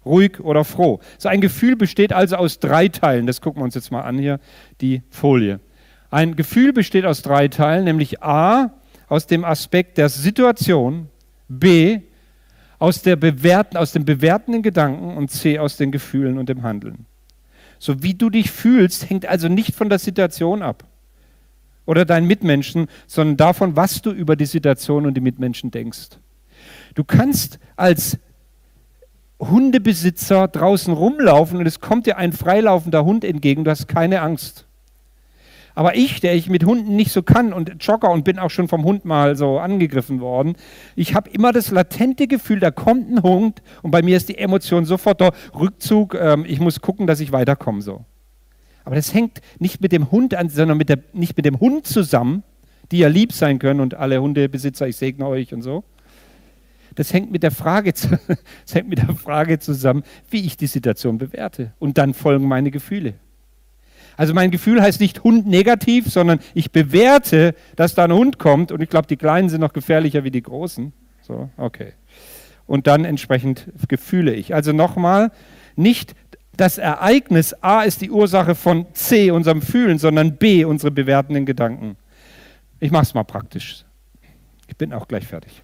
[0.06, 1.00] ruhig oder froh.
[1.18, 3.28] So ein Gefühl besteht also aus drei Teilen.
[3.28, 4.40] Das gucken wir uns jetzt mal an hier,
[4.82, 5.60] die Folie.
[6.10, 8.72] Ein Gefühl besteht aus drei Teilen, nämlich A,
[9.08, 11.10] aus dem Aspekt der Situation,
[11.48, 12.02] B
[12.80, 17.06] aus, der bewerten, aus dem bewertenden Gedanken und C aus den Gefühlen und dem Handeln.
[17.80, 20.84] So wie du dich fühlst, hängt also nicht von der Situation ab
[21.86, 26.20] oder deinen Mitmenschen, sondern davon, was du über die Situation und die Mitmenschen denkst.
[26.94, 28.20] Du kannst als
[29.40, 34.67] Hundebesitzer draußen rumlaufen und es kommt dir ein freilaufender Hund entgegen, du hast keine Angst.
[35.78, 38.68] Aber ich, der ich mit Hunden nicht so kann und Jogger und bin auch schon
[38.68, 40.56] vom Hund mal so angegriffen worden,
[40.96, 44.40] ich habe immer das latente Gefühl, da kommt ein Hund und bei mir ist die
[44.40, 48.04] Emotion sofort da, Rückzug, ähm, ich muss gucken, dass ich weiterkomme so.
[48.86, 51.86] Aber das hängt nicht mit dem Hund an, sondern mit der, nicht mit dem Hund
[51.86, 52.42] zusammen,
[52.92, 55.84] die ja lieb sein können und alle Hundebesitzer, ich segne euch und so.
[56.96, 57.94] Das hängt mit der Frage,
[58.66, 61.74] das hängt mit der Frage zusammen, wie ich die Situation bewerte.
[61.78, 63.14] Und dann folgen meine Gefühle.
[64.18, 68.72] Also mein Gefühl heißt nicht Hund negativ, sondern ich bewerte, dass da ein Hund kommt
[68.72, 70.92] und ich glaube, die Kleinen sind noch gefährlicher wie die Großen.
[71.22, 71.94] So, okay.
[72.66, 74.54] Und dann entsprechend gefühle ich.
[74.56, 75.32] Also nochmal,
[75.76, 76.16] nicht
[76.58, 81.96] das Ereignis A ist die Ursache von C, unserem Fühlen, sondern B, unsere bewertenden Gedanken.
[82.80, 83.86] Ich mache es mal praktisch.
[84.68, 85.62] Ich bin auch gleich fertig.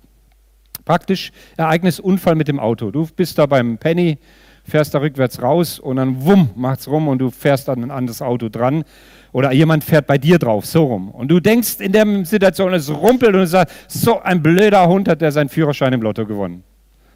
[0.86, 2.92] Praktisch Ereignis Unfall mit dem Auto.
[2.92, 4.20] Du bist da beim Penny,
[4.64, 8.22] fährst da rückwärts raus und dann wumm, macht's rum und du fährst an ein anderes
[8.22, 8.84] Auto dran.
[9.32, 11.10] Oder jemand fährt bei dir drauf, so rum.
[11.10, 15.08] Und du denkst in der Situation, es rumpelt und du sagst, so ein blöder Hund
[15.08, 16.64] hat der seinen Führerschein im Lotto gewonnen.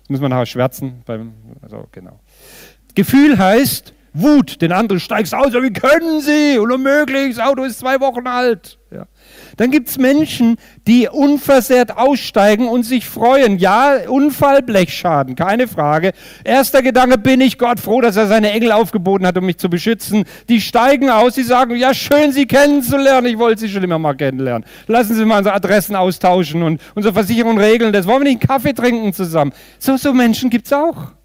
[0.01, 1.03] Das müssen wir nachher schwärzen.
[1.05, 2.19] Beim, also, genau.
[2.95, 6.57] Gefühl heißt, Wut, den anderen steigst aus, wie können Sie?
[6.57, 8.77] Unmöglich, das Auto ist zwei Wochen alt.
[8.91, 9.05] Ja.
[9.57, 10.55] Dann gibt es Menschen,
[10.87, 13.57] die unversehrt aussteigen und sich freuen.
[13.57, 16.13] Ja, Unfall, Blechschaden, keine Frage.
[16.45, 19.69] Erster Gedanke, bin ich Gott froh, dass er seine Engel aufgeboten hat, um mich zu
[19.69, 20.23] beschützen.
[20.47, 23.27] Die steigen aus, sie sagen, ja, schön, Sie kennenzulernen.
[23.27, 24.65] Ich wollte Sie schon immer mal kennenlernen.
[24.87, 27.91] Lassen Sie mal unsere Adressen austauschen und unsere Versicherung regeln.
[27.91, 29.51] Das wollen wir nicht einen Kaffee trinken zusammen.
[29.79, 31.16] So, so Menschen gibt es auch.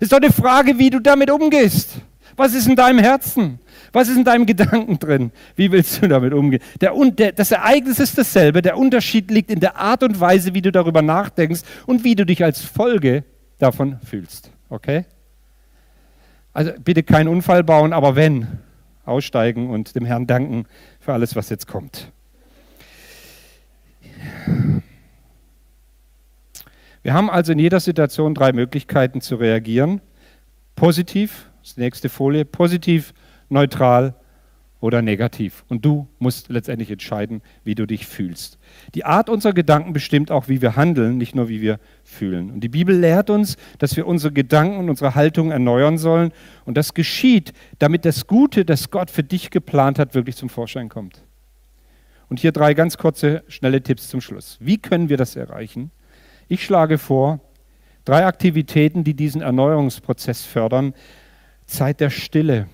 [0.00, 2.00] Ist doch eine Frage, wie du damit umgehst.
[2.36, 3.58] Was ist in deinem Herzen?
[3.92, 5.32] Was ist in deinem Gedanken drin?
[5.54, 6.62] Wie willst du damit umgehen?
[6.80, 8.62] Der, der, das Ereignis ist dasselbe.
[8.62, 12.24] Der Unterschied liegt in der Art und Weise, wie du darüber nachdenkst und wie du
[12.24, 13.24] dich als Folge
[13.58, 14.50] davon fühlst.
[14.70, 15.04] Okay?
[16.54, 18.46] Also bitte keinen Unfall bauen, aber wenn,
[19.04, 20.64] aussteigen und dem Herrn danken
[21.00, 22.10] für alles, was jetzt kommt.
[27.02, 30.00] Wir haben also in jeder Situation drei Möglichkeiten zu reagieren.
[30.76, 33.12] Positiv, das nächste Folie, positiv,
[33.48, 34.14] neutral
[34.82, 35.64] oder negativ.
[35.68, 38.58] Und du musst letztendlich entscheiden, wie du dich fühlst.
[38.94, 42.50] Die Art unserer Gedanken bestimmt auch, wie wir handeln, nicht nur wie wir fühlen.
[42.50, 46.32] Und die Bibel lehrt uns, dass wir unsere Gedanken und unsere Haltung erneuern sollen.
[46.64, 50.88] Und das geschieht, damit das Gute, das Gott für dich geplant hat, wirklich zum Vorschein
[50.88, 51.22] kommt.
[52.28, 54.56] Und hier drei ganz kurze, schnelle Tipps zum Schluss.
[54.60, 55.90] Wie können wir das erreichen?
[56.52, 57.40] Ich schlage vor,
[58.04, 60.92] drei Aktivitäten, die diesen Erneuerungsprozess fördern.
[61.64, 62.66] Zeit der Stille.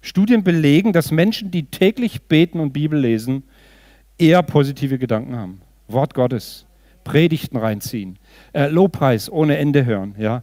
[0.00, 3.44] Studien belegen, dass Menschen, die täglich beten und Bibel lesen,
[4.18, 5.60] eher positive Gedanken haben.
[5.86, 6.66] Wort Gottes,
[7.04, 8.18] Predigten reinziehen,
[8.52, 10.42] äh, Lobpreis ohne Ende hören, ja.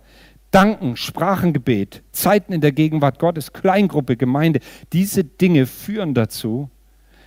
[0.51, 4.61] Danken, Sprachengebet, Zeiten in der Gegenwart Gottes, Kleingruppe, Gemeinde.
[4.93, 6.69] Diese Dinge führen dazu,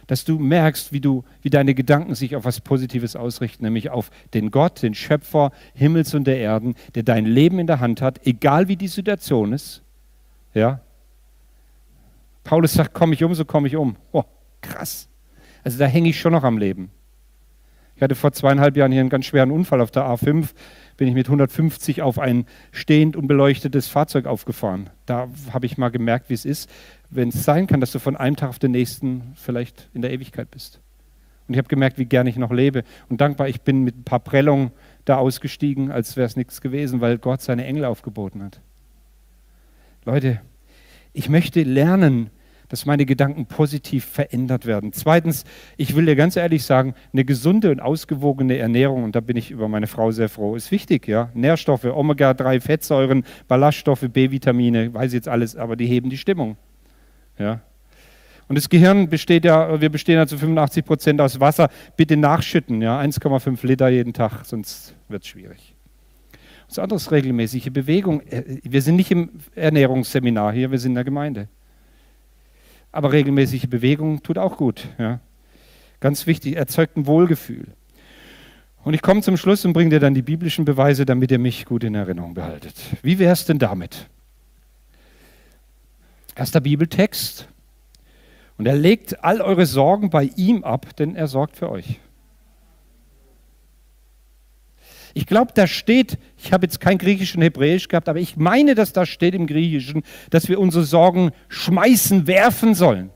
[0.07, 4.11] dass du merkst, wie, du, wie deine Gedanken sich auf was Positives ausrichten, nämlich auf
[4.35, 8.27] den Gott, den Schöpfer Himmels und der Erden, der dein Leben in der Hand hat,
[8.27, 9.83] egal wie die Situation ist.
[10.55, 10.81] Ja?
[12.45, 13.97] Paulus sagt, komme ich um, so komme ich um.
[14.13, 14.25] Oh,
[14.61, 15.09] krass.
[15.65, 16.91] Also da hänge ich schon noch am Leben.
[17.97, 20.51] Ich hatte vor zweieinhalb Jahren hier einen ganz schweren Unfall auf der A5.
[20.99, 24.91] Bin ich mit 150 auf ein stehend unbeleuchtetes Fahrzeug aufgefahren.
[25.07, 26.71] Da habe ich mal gemerkt, wie es ist,
[27.11, 30.13] wenn es sein kann, dass du von einem Tag auf den nächsten vielleicht in der
[30.13, 30.81] Ewigkeit bist.
[31.47, 32.83] Und ich habe gemerkt, wie gern ich noch lebe.
[33.09, 34.73] Und dankbar, ich bin mit ein paar Prellungen
[35.05, 38.61] da ausgestiegen, als wäre es nichts gewesen, weil Gott seine Engel aufgeboten hat.
[40.05, 40.41] Leute,
[41.13, 42.31] ich möchte lernen,
[42.69, 44.93] dass meine Gedanken positiv verändert werden.
[44.93, 45.45] Zweitens,
[45.77, 49.53] ich will dir ganz ehrlich sagen, eine gesunde und ausgewogene Ernährung, und da bin ich
[49.53, 51.07] über meine Frau sehr froh, ist wichtig.
[51.07, 51.31] Ja?
[51.35, 56.57] Nährstoffe, Omega-3-Fettsäuren, Ballaststoffe, B-Vitamine, weiß ich jetzt alles, aber die heben die Stimmung.
[57.39, 57.61] Ja?
[58.49, 61.69] Und das Gehirn besteht ja, wir bestehen ja zu 85 Prozent aus Wasser.
[61.97, 65.75] Bitte nachschütten, ja, 1,5 Liter jeden Tag, sonst wird es schwierig.
[66.69, 68.21] Das andere ist regelmäßige Bewegung.
[68.23, 71.49] Äh, wir sind nicht im Ernährungsseminar hier, wir sind in der Gemeinde.
[72.93, 74.89] Aber regelmäßige Bewegung tut auch gut.
[74.99, 75.21] Ja.
[76.01, 77.67] Ganz wichtig, erzeugt ein Wohlgefühl.
[78.85, 81.65] Und ich komme zum Schluss und bringe dir dann die biblischen Beweise, damit ihr mich
[81.65, 82.75] gut in Erinnerung behaltet.
[83.03, 84.09] Wie wäre es denn damit?
[86.37, 87.49] Erster Bibeltext.
[88.59, 92.01] Und er legt all eure Sorgen bei ihm ab, denn er sorgt für euch.
[95.15, 98.75] Ich glaube, da steht, ich habe jetzt kein Griechisch und Hebräisch gehabt, aber ich meine,
[98.75, 103.11] dass da steht im Griechischen, dass wir unsere Sorgen schmeißen, werfen sollen.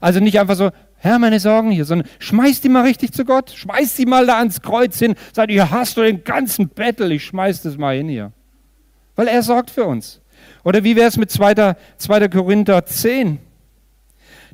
[0.00, 3.50] Also nicht einfach so, Herr, meine Sorgen hier, sondern schmeiß die mal richtig zu Gott,
[3.50, 7.24] schmeiß die mal da ans Kreuz hin, sag, hier hast du den ganzen Bettel, ich
[7.24, 8.32] schmeiß das mal hin hier.
[9.14, 10.19] Weil er sorgt für uns.
[10.64, 11.76] Oder wie wäre es mit 2.
[11.96, 12.28] 2.
[12.28, 13.38] Korinther 10?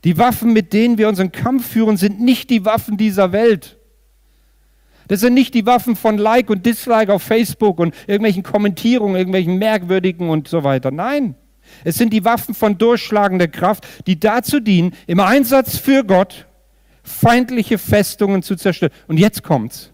[0.04, 3.78] Die Waffen, mit denen wir unseren Kampf führen, sind nicht die Waffen dieser Welt.
[5.08, 9.56] Das sind nicht die Waffen von Like und Dislike auf Facebook und irgendwelchen Kommentierungen, irgendwelchen
[9.58, 10.90] merkwürdigen und so weiter.
[10.90, 11.36] Nein,
[11.84, 16.46] es sind die Waffen von durchschlagender Kraft, die dazu dienen, im Einsatz für Gott
[17.02, 18.92] feindliche Festungen zu zerstören.
[19.06, 19.92] Und jetzt kommt's.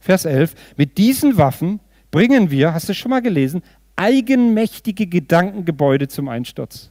[0.00, 0.54] Vers 11.
[0.76, 3.62] Mit diesen Waffen bringen wir, hast du schon mal gelesen,
[3.96, 6.90] eigenmächtige Gedankengebäude zum Einsturz.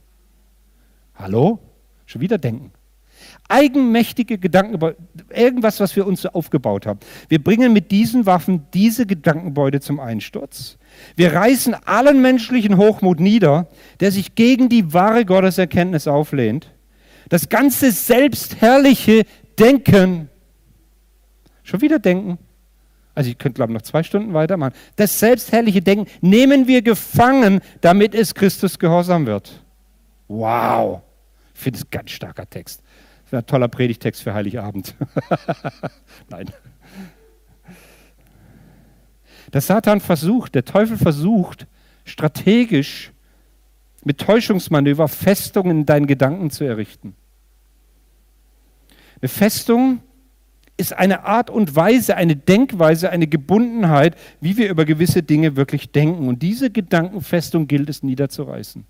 [1.15, 1.59] Hallo?
[2.05, 2.71] Schon wieder denken
[3.49, 4.95] eigenmächtige Gedanken,
[5.29, 6.99] irgendwas, was wir uns so aufgebaut haben.
[7.29, 10.77] Wir bringen mit diesen Waffen diese Gedankenbeute zum Einsturz.
[11.15, 13.67] Wir reißen allen menschlichen Hochmut nieder,
[13.99, 16.71] der sich gegen die wahre Gotteserkenntnis auflehnt.
[17.29, 19.23] Das ganze selbstherrliche
[19.59, 20.29] Denken,
[21.63, 22.39] schon wieder denken,
[23.15, 24.73] also ich könnte, glaube ich, noch zwei Stunden weitermachen.
[24.95, 29.63] Das selbstherrliche Denken nehmen wir gefangen, damit es Christus gehorsam wird.
[30.27, 31.01] Wow.
[31.53, 32.83] Ich finde es ein ganz starker Text
[33.33, 34.95] wäre ein toller Predigtext für Heiligabend.
[36.29, 36.49] Nein.
[39.51, 41.67] Der Satan versucht, der Teufel versucht,
[42.05, 43.11] strategisch
[44.03, 47.15] mit Täuschungsmanöver Festungen in deinen Gedanken zu errichten.
[49.19, 50.01] Eine Festung
[50.77, 55.91] ist eine Art und Weise, eine Denkweise, eine Gebundenheit, wie wir über gewisse Dinge wirklich
[55.91, 56.27] denken.
[56.27, 58.85] Und diese Gedankenfestung gilt es niederzureißen.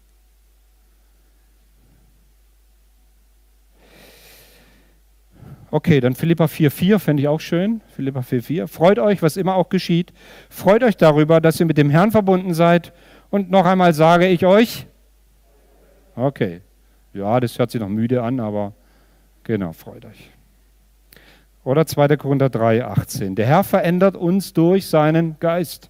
[5.72, 7.82] Okay, dann Philippa 4,4 fände ich auch schön.
[7.96, 8.68] Philippa 4,4.
[8.68, 10.14] Freut euch, was immer auch geschieht.
[10.48, 12.94] Freut euch darüber, dass ihr mit dem Herrn verbunden seid.
[13.32, 14.86] Und noch einmal sage ich euch.
[16.16, 16.62] Okay.
[17.14, 18.74] Ja, das hört sich noch müde an, aber
[19.44, 20.30] genau, freut euch.
[21.64, 22.18] Oder 2.
[22.18, 23.36] Korinther 3, 18.
[23.36, 25.90] Der Herr verändert uns durch seinen Geist.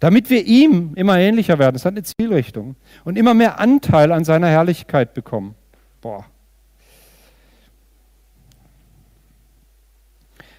[0.00, 1.74] Damit wir ihm immer ähnlicher werden.
[1.74, 2.76] Das hat eine Zielrichtung.
[3.04, 5.54] Und immer mehr Anteil an seiner Herrlichkeit bekommen.
[6.02, 6.26] Boah.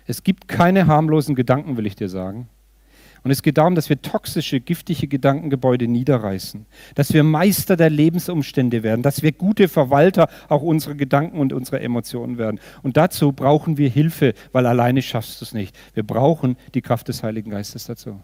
[0.08, 2.50] Es gibt keine harmlosen Gedanken, will ich dir sagen.
[3.26, 8.84] Und es geht darum, dass wir toxische, giftige Gedankengebäude niederreißen, dass wir Meister der Lebensumstände
[8.84, 12.60] werden, dass wir gute Verwalter auch unserer Gedanken und unserer Emotionen werden.
[12.84, 15.76] Und dazu brauchen wir Hilfe, weil alleine schaffst du es nicht.
[15.96, 18.22] Wir brauchen die Kraft des Heiligen Geistes dazu.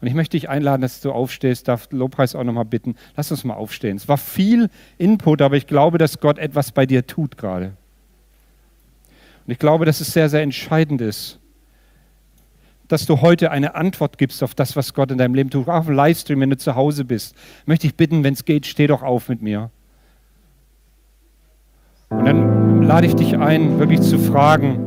[0.00, 2.94] Und ich möchte dich einladen, dass du aufstehst, darf Lobpreis auch nochmal bitten.
[3.16, 3.96] Lass uns mal aufstehen.
[3.96, 7.72] Es war viel Input, aber ich glaube, dass Gott etwas bei dir tut gerade.
[9.44, 11.39] Und ich glaube, dass es sehr, sehr entscheidend ist,
[12.90, 15.68] dass du heute eine Antwort gibst auf das, was Gott in deinem Leben tut.
[15.68, 18.88] Auch im Livestream, wenn du zu Hause bist, möchte ich bitten, wenn es geht, steh
[18.88, 19.70] doch auf mit mir.
[22.10, 24.86] Und dann lade ich dich ein, wirklich zu fragen,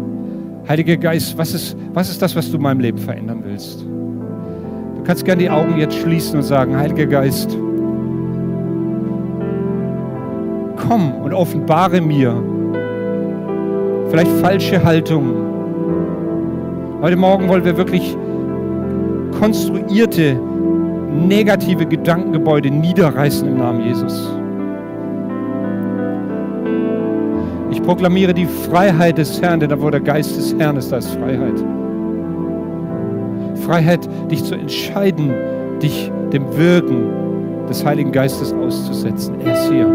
[0.68, 3.82] Heiliger Geist, was ist, was ist das, was du in meinem Leben verändern willst?
[3.82, 7.52] Du kannst gerne die Augen jetzt schließen und sagen, Heiliger Geist,
[10.88, 12.44] komm und offenbare mir,
[14.10, 15.53] vielleicht falsche Haltungen.
[17.04, 18.16] Heute Morgen wollen wir wirklich
[19.38, 20.36] konstruierte,
[21.12, 24.32] negative Gedankengebäude niederreißen im Namen Jesus.
[27.72, 30.98] Ich proklamiere die Freiheit des Herrn, denn da wo der Geist des Herrn ist, da
[31.00, 31.62] ist Freiheit.
[33.66, 35.34] Freiheit, dich zu entscheiden,
[35.82, 39.42] dich dem Wirken des Heiligen Geistes auszusetzen.
[39.42, 39.88] Er ist hier.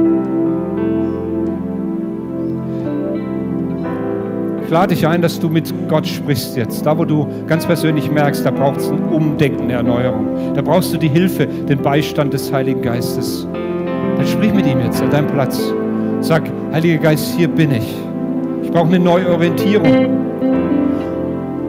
[4.68, 6.84] Ich lade dich ein, dass du mit Gott sprichst jetzt.
[6.84, 10.52] Da, wo du ganz persönlich merkst, da braucht es ein Umdenken, eine Erneuerung.
[10.54, 13.48] Da brauchst du die Hilfe, den Beistand des Heiligen Geistes.
[14.18, 15.58] Dann sprich mit ihm jetzt an deinem Platz.
[16.20, 17.96] Sag, Heiliger Geist, hier bin ich.
[18.62, 20.18] Ich brauche eine neue Orientierung.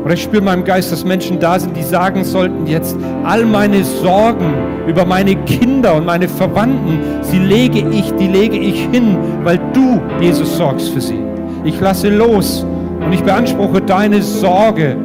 [0.04, 3.45] Oder ich spüre in meinem Geist, dass Menschen da sind, die sagen sollten jetzt, all
[3.45, 4.54] meine Sorgen
[4.88, 10.02] über meine Kinder und meine Verwandten, sie lege ich, die lege ich hin, weil du,
[10.20, 11.20] Jesus, sorgst für sie.
[11.64, 12.66] Ich lasse los
[13.10, 14.95] und ich beanspruche deine Sorge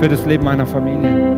[0.00, 1.36] für das Leben meiner Familie.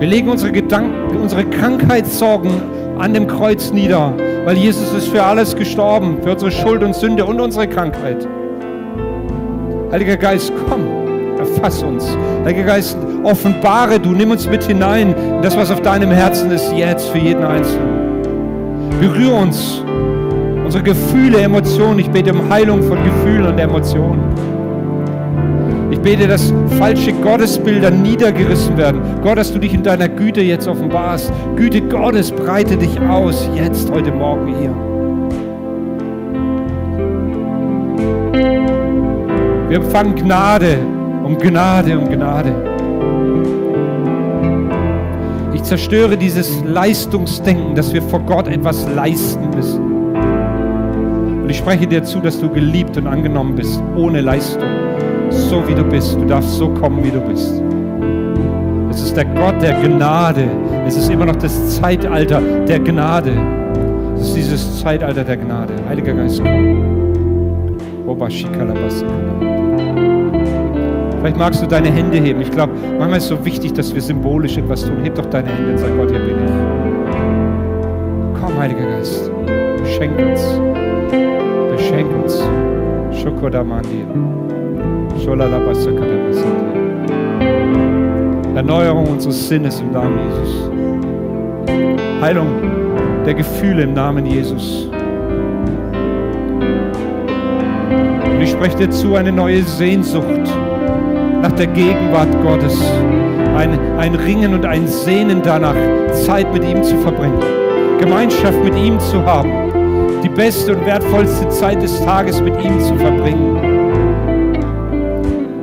[0.00, 2.50] Wir legen unsere Gedanken, unsere Krankheitssorgen
[2.98, 4.14] an dem Kreuz nieder,
[4.44, 8.26] weil Jesus ist für alles gestorben, für unsere Schuld und Sünde und unsere Krankheit.
[9.92, 12.18] Heiliger Geist, komm, erfass uns.
[12.44, 16.72] Heiliger Geist, offenbare du, nimm uns mit hinein in das, was auf deinem Herzen ist,
[16.76, 18.22] jetzt für jeden Einzelnen.
[18.98, 19.83] Berühre uns
[20.64, 21.98] unsere Gefühle, Emotionen.
[21.98, 24.22] Ich bete um Heilung von Gefühlen und Emotionen.
[25.90, 29.00] Ich bete, dass falsche Gottesbilder niedergerissen werden.
[29.22, 31.32] Gott, dass du dich in deiner Güte jetzt offenbarst.
[31.56, 34.74] Güte Gottes, breite dich aus, jetzt, heute Morgen hier.
[39.68, 40.78] Wir empfangen Gnade
[41.24, 42.52] um Gnade um Gnade.
[45.54, 49.83] Ich zerstöre dieses Leistungsdenken, dass wir vor Gott etwas leisten müssen.
[51.44, 54.66] Und ich spreche dir zu, dass du geliebt und angenommen bist, ohne Leistung.
[55.28, 56.14] So wie du bist.
[56.14, 57.62] Du darfst so kommen, wie du bist.
[58.88, 60.48] Es ist der Gott der Gnade.
[60.86, 63.32] Es ist immer noch das Zeitalter der Gnade.
[64.16, 65.74] Es ist dieses Zeitalter der Gnade.
[65.86, 67.76] Heiliger Geist, komm.
[71.18, 72.40] Vielleicht magst du deine Hände heben.
[72.40, 74.96] Ich glaube, manchmal ist es so wichtig, dass wir symbolisch etwas tun.
[75.02, 76.52] Heb doch deine Hände und sag Gott, hier bin ich.
[78.40, 79.30] Komm, Heiliger Geist,
[79.84, 80.58] schenk uns.
[81.84, 82.42] Beschenk uns.
[83.20, 84.06] Shokodamandi.
[88.54, 90.70] Erneuerung unseres Sinnes im Namen Jesus.
[92.22, 92.46] Heilung
[93.26, 94.88] der Gefühle im Namen Jesus.
[98.24, 100.24] Und ich spreche dir zu eine neue Sehnsucht
[101.42, 102.80] nach der Gegenwart Gottes.
[103.58, 105.76] Ein, ein Ringen und ein Sehnen danach,
[106.12, 107.40] Zeit mit ihm zu verbringen.
[108.00, 109.63] Gemeinschaft mit ihm zu haben
[110.24, 113.74] die beste und wertvollste Zeit des Tages mit ihm zu verbringen.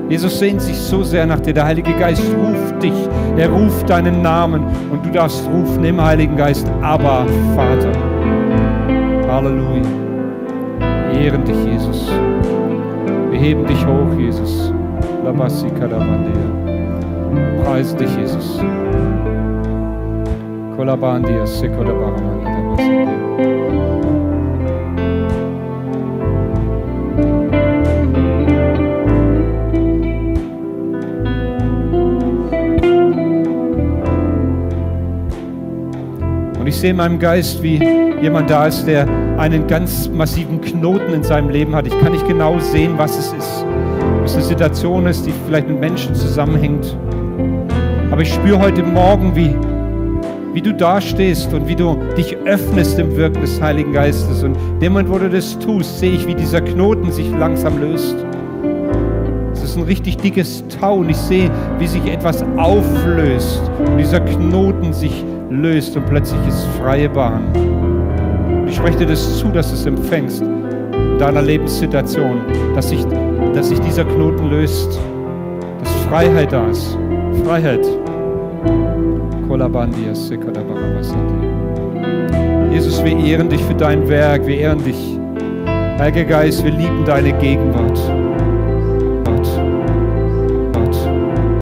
[0.07, 1.53] Jesus sehnt sich so sehr nach dir.
[1.53, 2.93] Der Heilige Geist ruft dich.
[3.37, 6.69] Er ruft deinen Namen und du darfst rufen im Heiligen Geist.
[6.81, 7.91] Aber Vater.
[9.27, 9.81] Halleluja.
[11.11, 12.11] Wir ehren dich, Jesus.
[13.31, 14.73] Wir heben dich hoch, Jesus.
[17.63, 18.59] Preisen dich, Jesus.
[20.75, 23.10] Kolabandia, Sekodabaramanda,
[36.71, 37.83] ich sehe in meinem Geist, wie
[38.21, 39.05] jemand da ist, der
[39.37, 41.85] einen ganz massiven Knoten in seinem Leben hat.
[41.85, 43.65] Ich kann nicht genau sehen, was es ist.
[44.17, 46.95] Ob es eine Situation ist, die vielleicht mit Menschen zusammenhängt.
[48.09, 49.53] Aber ich spüre heute Morgen, wie,
[50.53, 54.41] wie du dastehst und wie du dich öffnest im Wirken des Heiligen Geistes.
[54.41, 58.15] Und dem Moment, wo du das tust, sehe ich, wie dieser Knoten sich langsam löst.
[59.51, 64.21] Es ist ein richtig dickes Tau und ich sehe, wie sich etwas auflöst und dieser
[64.21, 67.43] Knoten sich löst und plötzlich ist freie Bahn.
[68.67, 72.41] Ich spreche dir das zu, dass du es empfängst in deiner Lebenssituation,
[72.73, 73.05] dass sich,
[73.53, 74.99] dass sich dieser Knoten löst,
[75.83, 76.97] dass Freiheit da ist.
[77.45, 77.85] Freiheit.
[82.71, 85.19] Jesus, wir ehren dich für dein Werk, wir ehren dich.
[85.99, 88.20] Heiliger Geist, wir lieben deine Gegenwart.